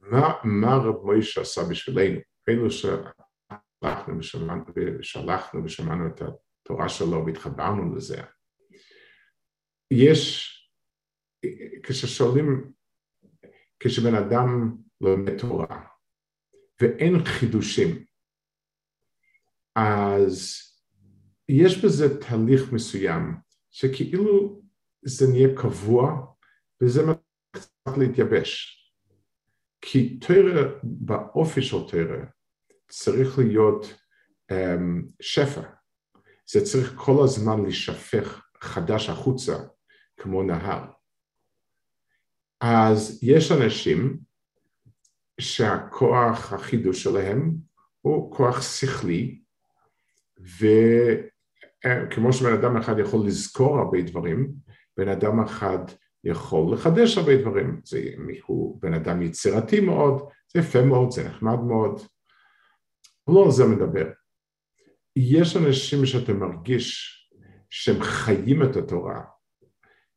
מה, 0.00 0.32
מה 0.44 0.76
רב 0.76 1.04
מוישה 1.04 1.40
עשה 1.40 1.60
בשבילנו, 1.70 2.20
אלו 2.48 2.68
שהלכנו 2.70 4.18
ושמענו, 4.18 4.64
ושלחנו 4.98 5.64
ושמענו 5.64 6.06
את 6.06 6.22
התורה 6.22 6.88
שלו 6.88 7.26
והתחברנו 7.26 7.96
לזה. 7.96 8.22
יש, 9.90 10.48
כששואלים, 11.82 12.72
כשבן 13.80 14.14
אדם 14.14 14.76
לומד 15.00 15.38
תורה 15.38 15.86
ואין 16.80 17.24
חידושים, 17.24 18.04
אז 19.74 20.71
יש 21.52 21.84
בזה 21.84 22.20
תהליך 22.20 22.72
מסוים 22.72 23.34
שכאילו 23.70 24.60
זה 25.02 25.26
נהיה 25.26 25.48
קבוע 25.56 26.26
וזה 26.82 27.02
מתחיל 27.06 28.02
להתייבש. 28.02 28.78
כי 29.80 30.18
תרא 30.18 30.62
באופי 30.82 31.62
של 31.62 31.76
תרא 31.90 32.24
צריך 32.88 33.38
להיות 33.38 33.94
um, 34.52 34.54
שפע. 35.20 35.62
זה 36.46 36.64
צריך 36.64 36.94
כל 36.96 37.24
הזמן 37.24 37.62
להישפך 37.62 38.46
חדש 38.60 39.08
החוצה 39.08 39.58
כמו 40.16 40.42
נהר. 40.42 40.84
אז 42.60 43.18
יש 43.22 43.52
אנשים 43.52 44.18
שהכוח 45.40 46.52
החידוש 46.52 47.02
שלהם 47.02 47.54
הוא 48.00 48.36
כוח 48.36 48.62
שכלי, 48.62 49.40
ו... 50.40 50.66
כמו 52.10 52.32
שבן 52.32 52.52
אדם 52.52 52.76
אחד 52.76 52.98
יכול 52.98 53.26
לזכור 53.26 53.78
הרבה 53.78 54.02
דברים, 54.02 54.52
בן 54.96 55.08
אדם 55.08 55.40
אחד 55.40 55.78
יכול 56.24 56.74
לחדש 56.74 57.18
הרבה 57.18 57.36
דברים. 57.36 57.80
זה, 57.84 58.02
הוא 58.46 58.78
בן 58.82 58.94
אדם 58.94 59.22
יצירתי 59.22 59.80
מאוד, 59.80 60.28
זה 60.54 60.60
יפה 60.60 60.82
מאוד, 60.82 61.10
זה 61.10 61.28
נחמד 61.28 61.58
מאוד. 61.60 62.00
לא 63.28 63.44
על 63.44 63.50
זה 63.50 63.64
מדבר. 63.64 64.10
יש 65.16 65.56
אנשים 65.56 66.06
שאתה 66.06 66.32
מרגיש 66.32 67.18
שהם 67.70 68.02
חיים 68.02 68.62
את 68.62 68.76
התורה, 68.76 69.20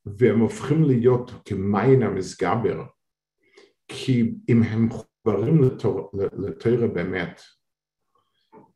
והם 0.05 0.39
הופכים 0.39 0.83
להיות 0.83 1.31
כמיין 1.45 2.03
המסגבר, 2.03 2.83
כי 3.87 4.35
אם 4.49 4.63
הם 4.63 4.85
מחוברים 4.85 5.63
לתורה 6.37 6.87
באמת, 6.93 7.41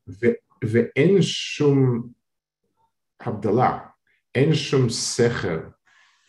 ו, 0.08 0.26
ואין 0.64 1.22
שום 1.22 2.08
הבדלה, 3.20 3.78
אין 4.34 4.54
שום 4.54 4.88
סכר 4.88 5.60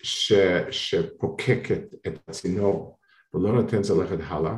ש, 0.04 0.34
שפוקקת 0.72 1.82
את 2.08 2.14
הצינור 2.28 3.00
ולא 3.34 3.52
נותן 3.52 3.84
זה 3.84 3.94
ללכת 3.94 4.18
הלאה, 4.28 4.56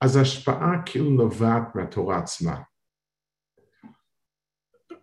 אז 0.00 0.16
ההשפעה 0.16 0.82
כאילו 0.86 1.10
נובעת 1.10 1.74
מהתורה 1.74 2.18
עצמה. 2.18 2.62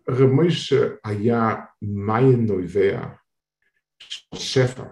רב 0.08 0.30
מוישה 0.30 0.86
היה 1.04 1.56
מיין 1.82 2.46
נובע 2.46 3.00
של 3.98 4.36
שפע. 4.36 4.84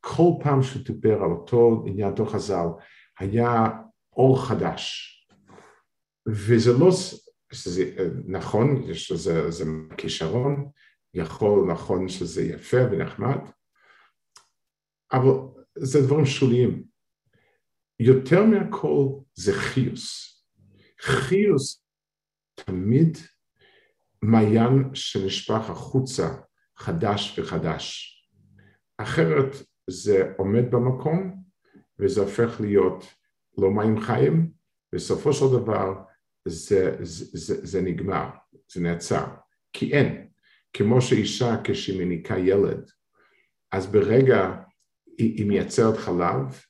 כל 0.00 0.32
פעם 0.42 0.62
שהוא 0.62 0.82
דיבר 0.82 1.22
על 1.22 1.30
אותו 1.30 1.84
עניין, 1.86 2.10
אותו 2.10 2.26
חז"ל, 2.26 2.66
היה 3.18 3.66
אור 4.16 4.46
חדש. 4.46 5.08
וזה 6.28 6.72
לא, 6.72 6.90
שזה 7.52 8.08
נכון, 8.26 8.94
שזה, 8.94 9.50
זה 9.50 9.64
כישרון, 9.98 10.70
יכול 11.14 11.72
נכון 11.72 12.08
שזה 12.08 12.42
יפה 12.42 12.76
ונחמד, 12.90 13.38
אבל 15.12 15.32
זה 15.78 16.06
דברים 16.06 16.26
שוליים. 16.26 16.84
יותר 18.00 18.44
מהכל 18.44 19.08
זה 19.34 19.52
חיוס. 19.52 20.32
חיוס 21.00 21.84
תמיד 22.54 23.18
מעיין 24.22 24.90
שנשפך 24.94 25.70
החוצה 25.70 26.34
חדש 26.76 27.38
וחדש. 27.38 28.08
אחרת 28.98 29.56
זה 29.90 30.32
עומד 30.36 30.70
במקום 30.70 31.42
וזה 31.98 32.20
הופך 32.20 32.60
להיות 32.60 33.04
לא 33.58 33.70
מים 33.70 34.00
חיים, 34.00 34.50
בסופו 34.92 35.32
של 35.32 35.44
דבר 35.60 36.02
זה, 36.44 36.96
זה, 37.00 37.24
זה, 37.32 37.66
זה 37.66 37.80
נגמר, 37.80 38.28
זה 38.72 38.80
נעצר, 38.80 39.24
כי 39.72 39.92
אין. 39.92 40.28
כמו 40.72 41.02
שאישה 41.02 41.56
כשהיא 41.64 42.04
מניקה 42.04 42.38
ילד, 42.38 42.90
אז 43.72 43.86
ברגע 43.86 44.62
היא, 45.18 45.36
היא 45.38 45.46
מייצרת 45.46 45.96
חלב, 45.96 46.60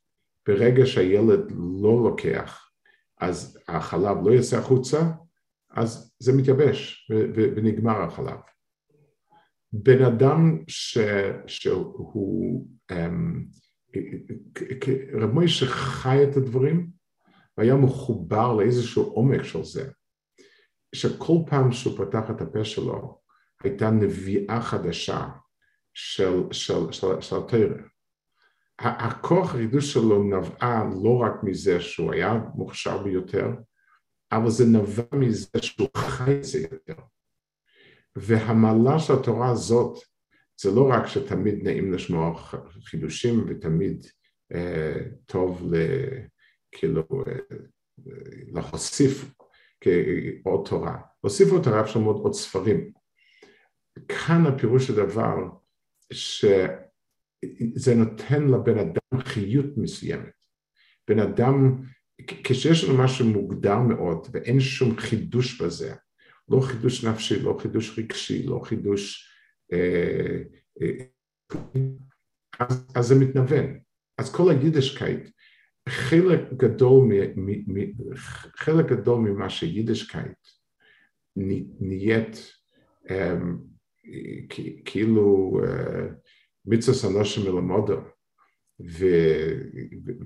ברגע 0.49 0.87
שהילד 0.87 1.53
לא 1.83 2.03
לוקח, 2.05 2.71
אז 3.21 3.59
החלב 3.69 4.17
לא 4.27 4.31
יוצא 4.31 4.59
החוצה, 4.59 5.11
אז 5.71 6.15
זה 6.19 6.33
מתייבש 6.33 7.11
ונגמר 7.35 8.03
החלב. 8.03 8.39
בן 9.73 10.05
אדם 10.05 10.59
ש, 10.69 10.99
שהוא, 11.47 12.67
um, 12.93 12.95
רב 15.21 15.31
מוישה 15.31 15.67
חי 15.67 16.25
את 16.31 16.37
הדברים 16.37 16.91
והיה 17.59 17.75
מחובר 17.75 18.55
לאיזשהו 18.55 19.03
עומק 19.03 19.43
של 19.43 19.65
זה, 19.65 19.91
שכל 20.95 21.37
פעם 21.47 21.73
שהוא 21.73 21.99
פתח 21.99 22.31
את 22.31 22.41
הפה 22.41 22.65
שלו 22.65 23.19
הייתה 23.63 23.91
נביאה 23.91 24.63
חדשה 24.63 25.29
של, 25.95 26.43
של, 26.53 26.93
של, 26.93 27.21
של 27.21 27.37
התרא. 27.37 27.83
הכוח 28.79 29.55
החידוש 29.55 29.93
שלו 29.93 30.23
נבעה 30.23 30.85
לא 31.03 31.19
רק 31.19 31.33
מזה 31.43 31.81
שהוא 31.81 32.13
היה 32.13 32.41
מוכשר 32.55 33.03
ביותר, 33.03 33.47
אבל 34.33 34.51
זה 34.51 34.67
נבע 34.67 35.03
מזה 35.13 35.59
שהוא 35.63 35.89
חי 35.97 36.39
את 36.39 36.45
זה 36.45 36.59
יותר. 36.59 37.03
והמעלה 38.17 38.99
של 38.99 39.13
התורה 39.13 39.51
הזאת 39.51 39.99
זה 40.61 40.71
לא 40.71 40.89
רק 40.91 41.07
שתמיד 41.07 41.63
נעים 41.63 41.93
לשמוע 41.93 42.35
חידושים 42.85 43.45
ותמיד 43.49 44.07
אה, 44.55 45.01
טוב 45.27 45.75
ל, 45.75 45.77
כאילו 46.73 47.03
אה, 47.29 47.59
להוסיף 48.53 49.25
עוד 50.45 50.69
תורה. 50.69 50.99
עוד 51.51 51.63
תורה 51.65 51.81
אפשר 51.81 51.99
ללמוד 51.99 52.17
עוד 52.17 52.35
ספרים. 52.35 52.93
כאן 54.09 54.47
הפירוש 54.47 54.91
הדבר 54.91 55.37
שזה 56.13 57.95
נותן 57.97 58.47
לבן 58.47 58.79
אדם 58.79 59.21
חיות 59.21 59.67
מסוימת. 59.77 60.33
בן 61.09 61.19
אדם, 61.19 61.83
כשיש 62.27 62.85
לנו 62.85 63.05
משהו 63.05 63.27
מוגדר 63.27 63.79
מאוד 63.79 64.27
ואין 64.33 64.61
שום 64.61 64.97
חידוש 64.97 65.63
בזה, 65.63 65.95
לא 66.49 66.61
חידוש 66.61 67.05
נפשי, 67.05 67.43
לא 67.43 67.57
חידוש 67.61 67.99
רגשי, 67.99 68.47
לא 68.47 68.61
חידוש... 68.65 69.29
אה, 69.73 70.43
אה, 70.83 71.05
אז, 72.59 72.87
אז 72.95 73.07
זה 73.07 73.15
מתנוון. 73.15 73.79
אז 74.19 74.35
כל 74.35 74.51
היידישקייט, 74.51 75.29
חלק 75.89 76.41
גדול, 76.57 77.05
מ, 77.05 77.13
מ, 77.37 77.79
מ, 77.79 77.93
חלק 78.57 78.87
גדול 78.87 79.21
ממה 79.21 79.51
שיידישקייט 79.51 80.39
נהיית 81.81 82.53
um, 83.09 83.13
כאילו 84.85 85.61
uh, 85.65 85.69
מצוות 86.67 87.11
אנשים 87.11 87.43
מלומדה, 87.45 87.97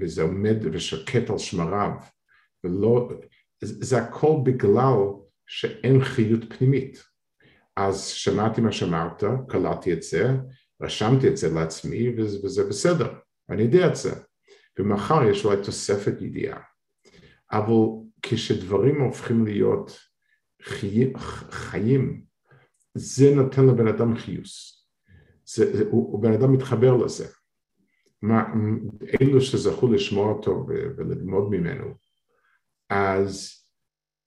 וזה 0.00 0.22
עומד 0.22 0.56
ושוקט 0.72 1.30
על 1.30 1.38
שמריו, 1.38 1.92
ולא, 2.64 3.08
זה 3.60 3.98
הכל 3.98 4.36
בגלל 4.44 4.96
שאין 5.46 6.04
חיות 6.04 6.40
פנימית. 6.52 7.02
אז 7.76 8.06
שמעתי 8.06 8.60
מה 8.60 8.72
שאמרת, 8.72 9.24
קלטתי 9.48 9.92
את 9.92 10.02
זה, 10.02 10.28
רשמתי 10.82 11.28
את 11.28 11.36
זה 11.36 11.54
לעצמי 11.54 12.14
וזה 12.16 12.64
בסדר, 12.68 13.14
אני 13.50 13.62
יודע 13.62 13.88
את 13.88 13.96
זה. 13.96 14.10
ומחר 14.78 15.24
יש 15.30 15.44
אולי 15.44 15.56
תוספת 15.64 16.20
ידיעה. 16.20 16.60
אבל 17.52 17.72
כשדברים 18.22 19.00
הופכים 19.00 19.44
להיות 19.44 19.98
חי... 20.62 21.12
חיים, 21.50 22.24
זה 22.94 23.34
נותן 23.34 23.66
לבן 23.66 23.86
אדם 23.86 24.16
חיוס. 24.16 24.86
זה, 25.44 25.84
הוא, 25.90 26.22
בן 26.22 26.32
אדם 26.32 26.52
מתחבר 26.52 26.96
לזה. 26.96 27.26
מה, 28.22 28.44
אלו 29.20 29.40
שזכו 29.40 29.92
לשמוע 29.92 30.32
אותו 30.32 30.66
וללמוד 30.96 31.50
ממנו, 31.50 31.94
אז 32.90 33.64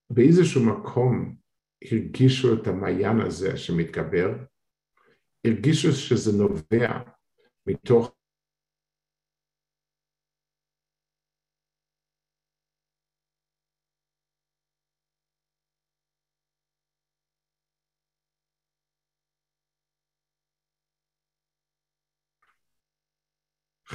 באיזשהו 0.09 0.63
מקום 0.63 1.35
הרגישו 1.91 2.53
את 2.53 2.67
המעיין 2.67 3.21
הזה 3.21 3.57
שמתגבר, 3.57 4.35
הרגישו 5.45 5.91
שזה 5.91 6.37
נובע 6.37 6.99
מתוך 7.67 8.15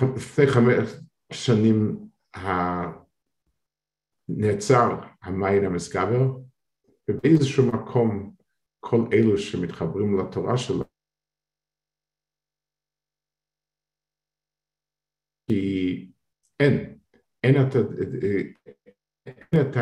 לפני 0.02 0.46
חמש 0.46 0.90
שנים 1.32 2.08
נעצר 4.28 4.88
המים 5.22 5.64
המסגבר, 5.64 6.36
ובאיזשהו 7.10 7.66
מקום 7.66 8.34
כל 8.80 9.00
אלו 9.12 9.38
שמתחברים 9.38 10.18
לתורה 10.18 10.58
שלו, 10.58 10.84
כי 15.50 16.12
אין, 16.60 16.98
אין 17.44 17.54
את, 17.62 17.74
אין 19.26 19.60
את 19.60 19.76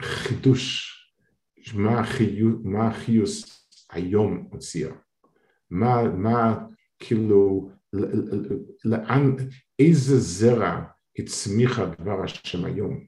החידוש, 0.00 0.90
מה, 1.74 2.00
החיוס, 2.00 2.60
מה 2.64 2.88
החיוס 2.88 3.68
היום 3.90 4.48
הוציאה, 4.52 4.94
מה, 5.70 6.02
מה 6.16 6.66
כאילו, 6.98 7.70
לאן, 8.84 9.36
איזה 9.78 10.18
זרע 10.18 10.82
הצמיחה 11.18 11.86
דבר 12.00 12.22
השם 12.22 12.64
היום. 12.64 13.04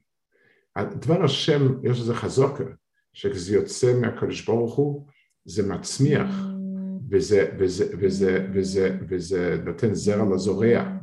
דבר 0.99 1.23
השם, 1.23 1.61
יש 1.83 1.99
לזה 1.99 2.13
חזוקה, 2.13 2.63
שכשזה 3.13 3.55
יוצא 3.55 3.99
מהקדוש 4.01 4.45
ברוך 4.45 4.75
הוא, 4.75 5.07
זה 5.45 5.67
מצמיח, 5.67 6.47
וזה, 7.09 7.55
וזה, 7.59 7.85
וזה, 7.99 8.47
וזה, 8.53 8.97
וזה 9.09 9.61
נותן 9.65 9.93
זרע 9.93 10.35
לזורע. 10.35 10.97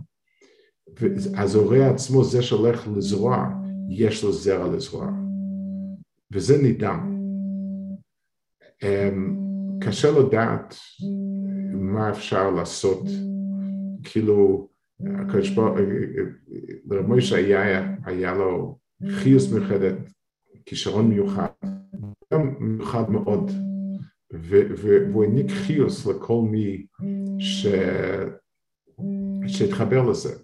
והזורע 1.00 1.90
עצמו, 1.90 2.24
זה 2.24 2.42
שהולך 2.42 2.88
לזרוע, 2.96 3.48
יש 3.90 4.24
לו 4.24 4.32
זרע 4.32 4.76
לזרוע. 4.76 5.10
וזה 6.32 6.62
נדם. 6.62 7.14
אמ, 8.82 9.36
קשה 9.80 10.10
לדעת 10.10 10.74
מה 11.72 12.10
אפשר 12.10 12.50
לעשות, 12.50 13.02
כאילו, 14.04 14.68
הקדוש 15.00 15.50
ברוך 15.50 15.78
הוא, 15.78 15.86
לרב 16.90 17.06
מוישה 17.06 17.36
היה 18.04 18.34
לו 18.34 18.78
חיוס 19.08 19.52
מיוחדת, 19.52 19.96
כישרון 20.66 21.08
מיוחד, 21.08 21.48
גם 22.34 22.54
מיוחד 22.60 23.10
מאוד, 23.10 23.50
והוא 24.30 25.24
העניק 25.24 25.50
חיוס 25.50 26.06
לכל 26.06 26.42
מי 26.50 26.86
ש... 27.38 27.66
שהתחבר 29.46 30.10
לזה. 30.10 30.34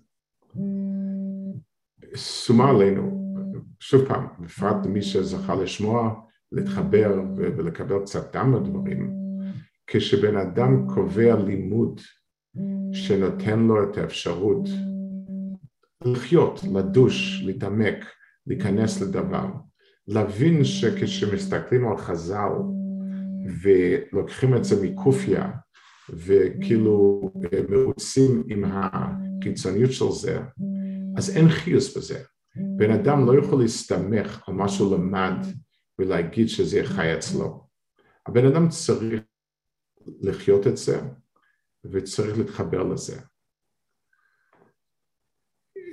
שומה 2.14 2.70
עלינו, 2.70 3.34
שוב 3.80 4.08
פעם, 4.08 4.26
בפרט 4.40 4.86
למי 4.86 5.02
שזכה 5.02 5.54
לשמוע, 5.54 6.20
להתחבר 6.52 7.22
ולקבל 7.36 7.98
קצת 8.04 8.36
דם 8.36 8.54
לדברים, 8.54 9.10
כשבן 9.86 10.36
אדם 10.36 10.86
קובע 10.94 11.36
לימוד 11.36 12.00
שנותן 12.92 13.58
לו 13.58 13.90
את 13.90 13.98
האפשרות 13.98 14.68
לחיות, 16.04 16.60
לדוש, 16.74 17.42
להתעמק, 17.44 18.04
להיכנס 18.46 19.00
לדבר, 19.00 19.46
להבין 20.08 20.64
שכשמסתכלים 20.64 21.88
על 21.88 21.96
חז"ל 21.96 22.52
ולוקחים 23.62 24.56
את 24.56 24.64
זה 24.64 24.86
מקופיה 24.86 25.50
וכאילו 26.10 27.20
מרוצים 27.68 28.42
עם 28.46 28.64
הקיצוניות 28.64 29.92
של 29.92 30.10
זה, 30.10 30.40
אז 31.16 31.36
אין 31.36 31.48
חיוס 31.48 31.96
בזה. 31.96 32.22
בן 32.76 32.90
אדם 32.90 33.26
לא 33.26 33.38
יכול 33.38 33.62
להסתמך 33.62 34.48
על 34.48 34.54
מה 34.54 34.68
שהוא 34.68 34.96
למד 34.96 35.46
ולהגיד 35.98 36.48
שזה 36.48 36.80
חי 36.84 37.14
אצלו. 37.14 37.66
הבן 38.26 38.46
אדם 38.46 38.68
צריך 38.68 39.22
לחיות 40.20 40.66
את 40.66 40.76
זה 40.76 41.00
וצריך 41.84 42.38
להתחבר 42.38 42.82
לזה. 42.82 43.20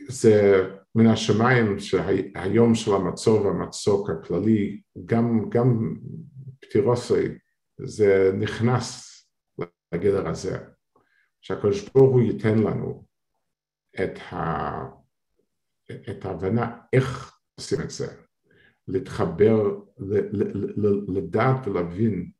זה 0.09 0.61
מן 0.95 1.07
השמיים 1.07 1.79
שהיום 1.79 2.75
של 2.75 2.91
המצור 2.91 3.45
והמצוק 3.45 4.09
הכללי, 4.09 4.81
גם, 5.05 5.49
גם 5.49 5.95
פטירוסי, 6.61 7.37
זה 7.85 8.31
נכנס 8.39 9.17
לגדר 9.93 10.27
הזה, 10.27 10.57
שהקדוש 11.41 11.89
ברוך 11.89 12.13
הוא 12.13 12.21
ייתן 12.21 12.57
לנו 12.57 13.05
את, 14.03 14.19
ה, 14.33 14.35
את 16.09 16.25
ההבנה 16.25 16.77
איך 16.93 17.39
עושים 17.59 17.81
את 17.81 17.89
זה, 17.89 18.07
להתחבר, 18.87 19.79
לדעת 21.07 21.67
ולהבין 21.67 22.31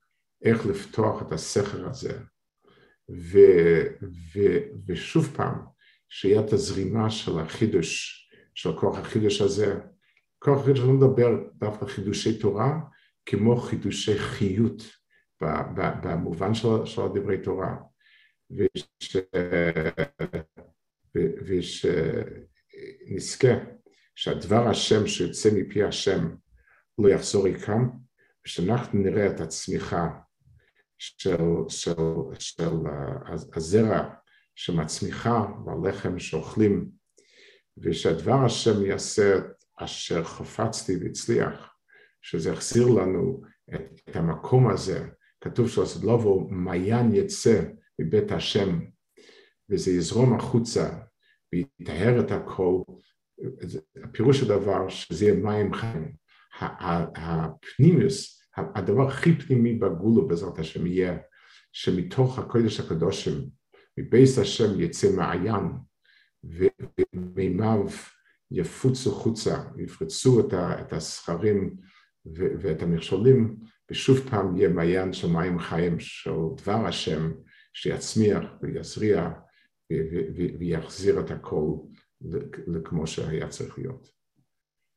איך 0.42 0.66
לפתוח 0.66 1.22
את 1.22 1.32
הסכר 1.32 1.90
הזה, 1.90 2.20
ו, 3.10 3.38
ו, 4.04 4.40
ושוב 4.88 5.34
פעם, 5.36 5.56
שיהיה 6.10 6.42
את 6.42 6.54
הזרימה 6.54 7.10
של 7.10 7.40
החידוש, 7.40 8.24
של 8.56 8.80
כוח 8.80 8.98
החידוש 8.98 9.42
הזה. 9.42 9.80
כוח 10.40 10.62
החידוש 10.62 10.80
לא 10.80 10.94
מדבר 10.94 11.30
דווקא 11.54 11.86
חידושי 11.86 12.40
תורה, 12.40 12.80
כמו 13.26 13.58
חידושי 13.58 14.20
חיות 14.20 14.84
במובן 16.04 16.54
של, 16.54 16.68
של 16.86 17.02
דברי 17.16 17.38
תורה. 17.42 17.76
ושנזכה 23.06 23.54
שהדבר 24.16 24.68
השם 24.68 25.08
שיוצא 25.08 25.50
מפי 25.54 25.84
השם 25.84 26.36
לא 27.00 27.10
יחזור 27.10 27.46
ריקם, 27.46 27.90
ושאנחנו 28.46 29.00
נראה 29.00 29.28
את 29.28 29.40
הצמיחה 29.40 30.10
של, 30.98 31.38
של, 31.70 31.94
של 32.40 32.64
הזרע 33.56 34.10
שמצמיחה 34.56 35.46
והלחם 35.66 36.20
שאוכלים, 36.20 36.90
ושהדבר 37.78 38.46
השם 38.46 38.86
יעשה 38.86 39.36
אשר 39.76 40.24
חפצתי 40.24 40.98
והצליח, 40.98 41.74
שזה 42.22 42.50
יחזיר 42.50 42.88
לנו 42.88 43.42
את, 43.76 44.02
את 44.10 44.16
המקום 44.16 44.70
הזה, 44.70 45.08
כתוב 45.42 45.68
לבוא 46.04 46.52
מעיין 46.52 47.16
יצא 47.16 47.62
מבית 48.00 48.32
השם, 48.32 48.80
וזה 49.70 49.92
יזרום 49.92 50.36
החוצה 50.36 50.90
ויטהר 51.54 52.20
את 52.20 52.32
הכל, 52.32 52.82
הפירוש 54.04 54.44
הדבר 54.44 54.90
שזה 54.90 55.26
יהיה 55.26 55.36
מים 55.36 55.74
חיים. 55.74 56.28
הפנימיוס, 57.16 58.37
הדבר 58.58 59.08
הכי 59.08 59.34
פנימי 59.36 59.74
בגולו 59.74 60.28
בעזרת 60.28 60.60
השם 60.60 60.88
יהיה 60.88 61.18
שמתוך 61.72 62.40
הקודש 62.40 62.80
הקדושים 62.80 63.50
מבייס 63.98 64.40
השם 64.40 64.80
יצא 64.80 65.08
מעיין 65.16 65.64
ומימיו 66.44 67.88
יפוצו 68.52 69.12
חוצה, 69.12 69.64
יפרצו 69.78 70.40
את, 70.40 70.94
הסכרים 70.94 71.76
ואת 72.36 72.82
המכשולים 72.82 73.56
ושוב 73.92 74.30
פעם 74.30 74.58
יהיה 74.58 74.70
מעיין 74.70 75.14
של 75.14 75.28
מים 75.28 75.60
חיים 75.60 76.00
של 76.00 76.32
דבר 76.58 76.88
השם 76.88 77.32
שיצמיח 77.74 78.44
ויזריע 78.62 79.30
ויחזיר 80.60 81.20
את 81.20 81.32
הכל 81.32 81.74
כמו 82.84 83.08
שהיה 83.08 83.48
צריך 83.48 83.78
להיות. 83.78 84.17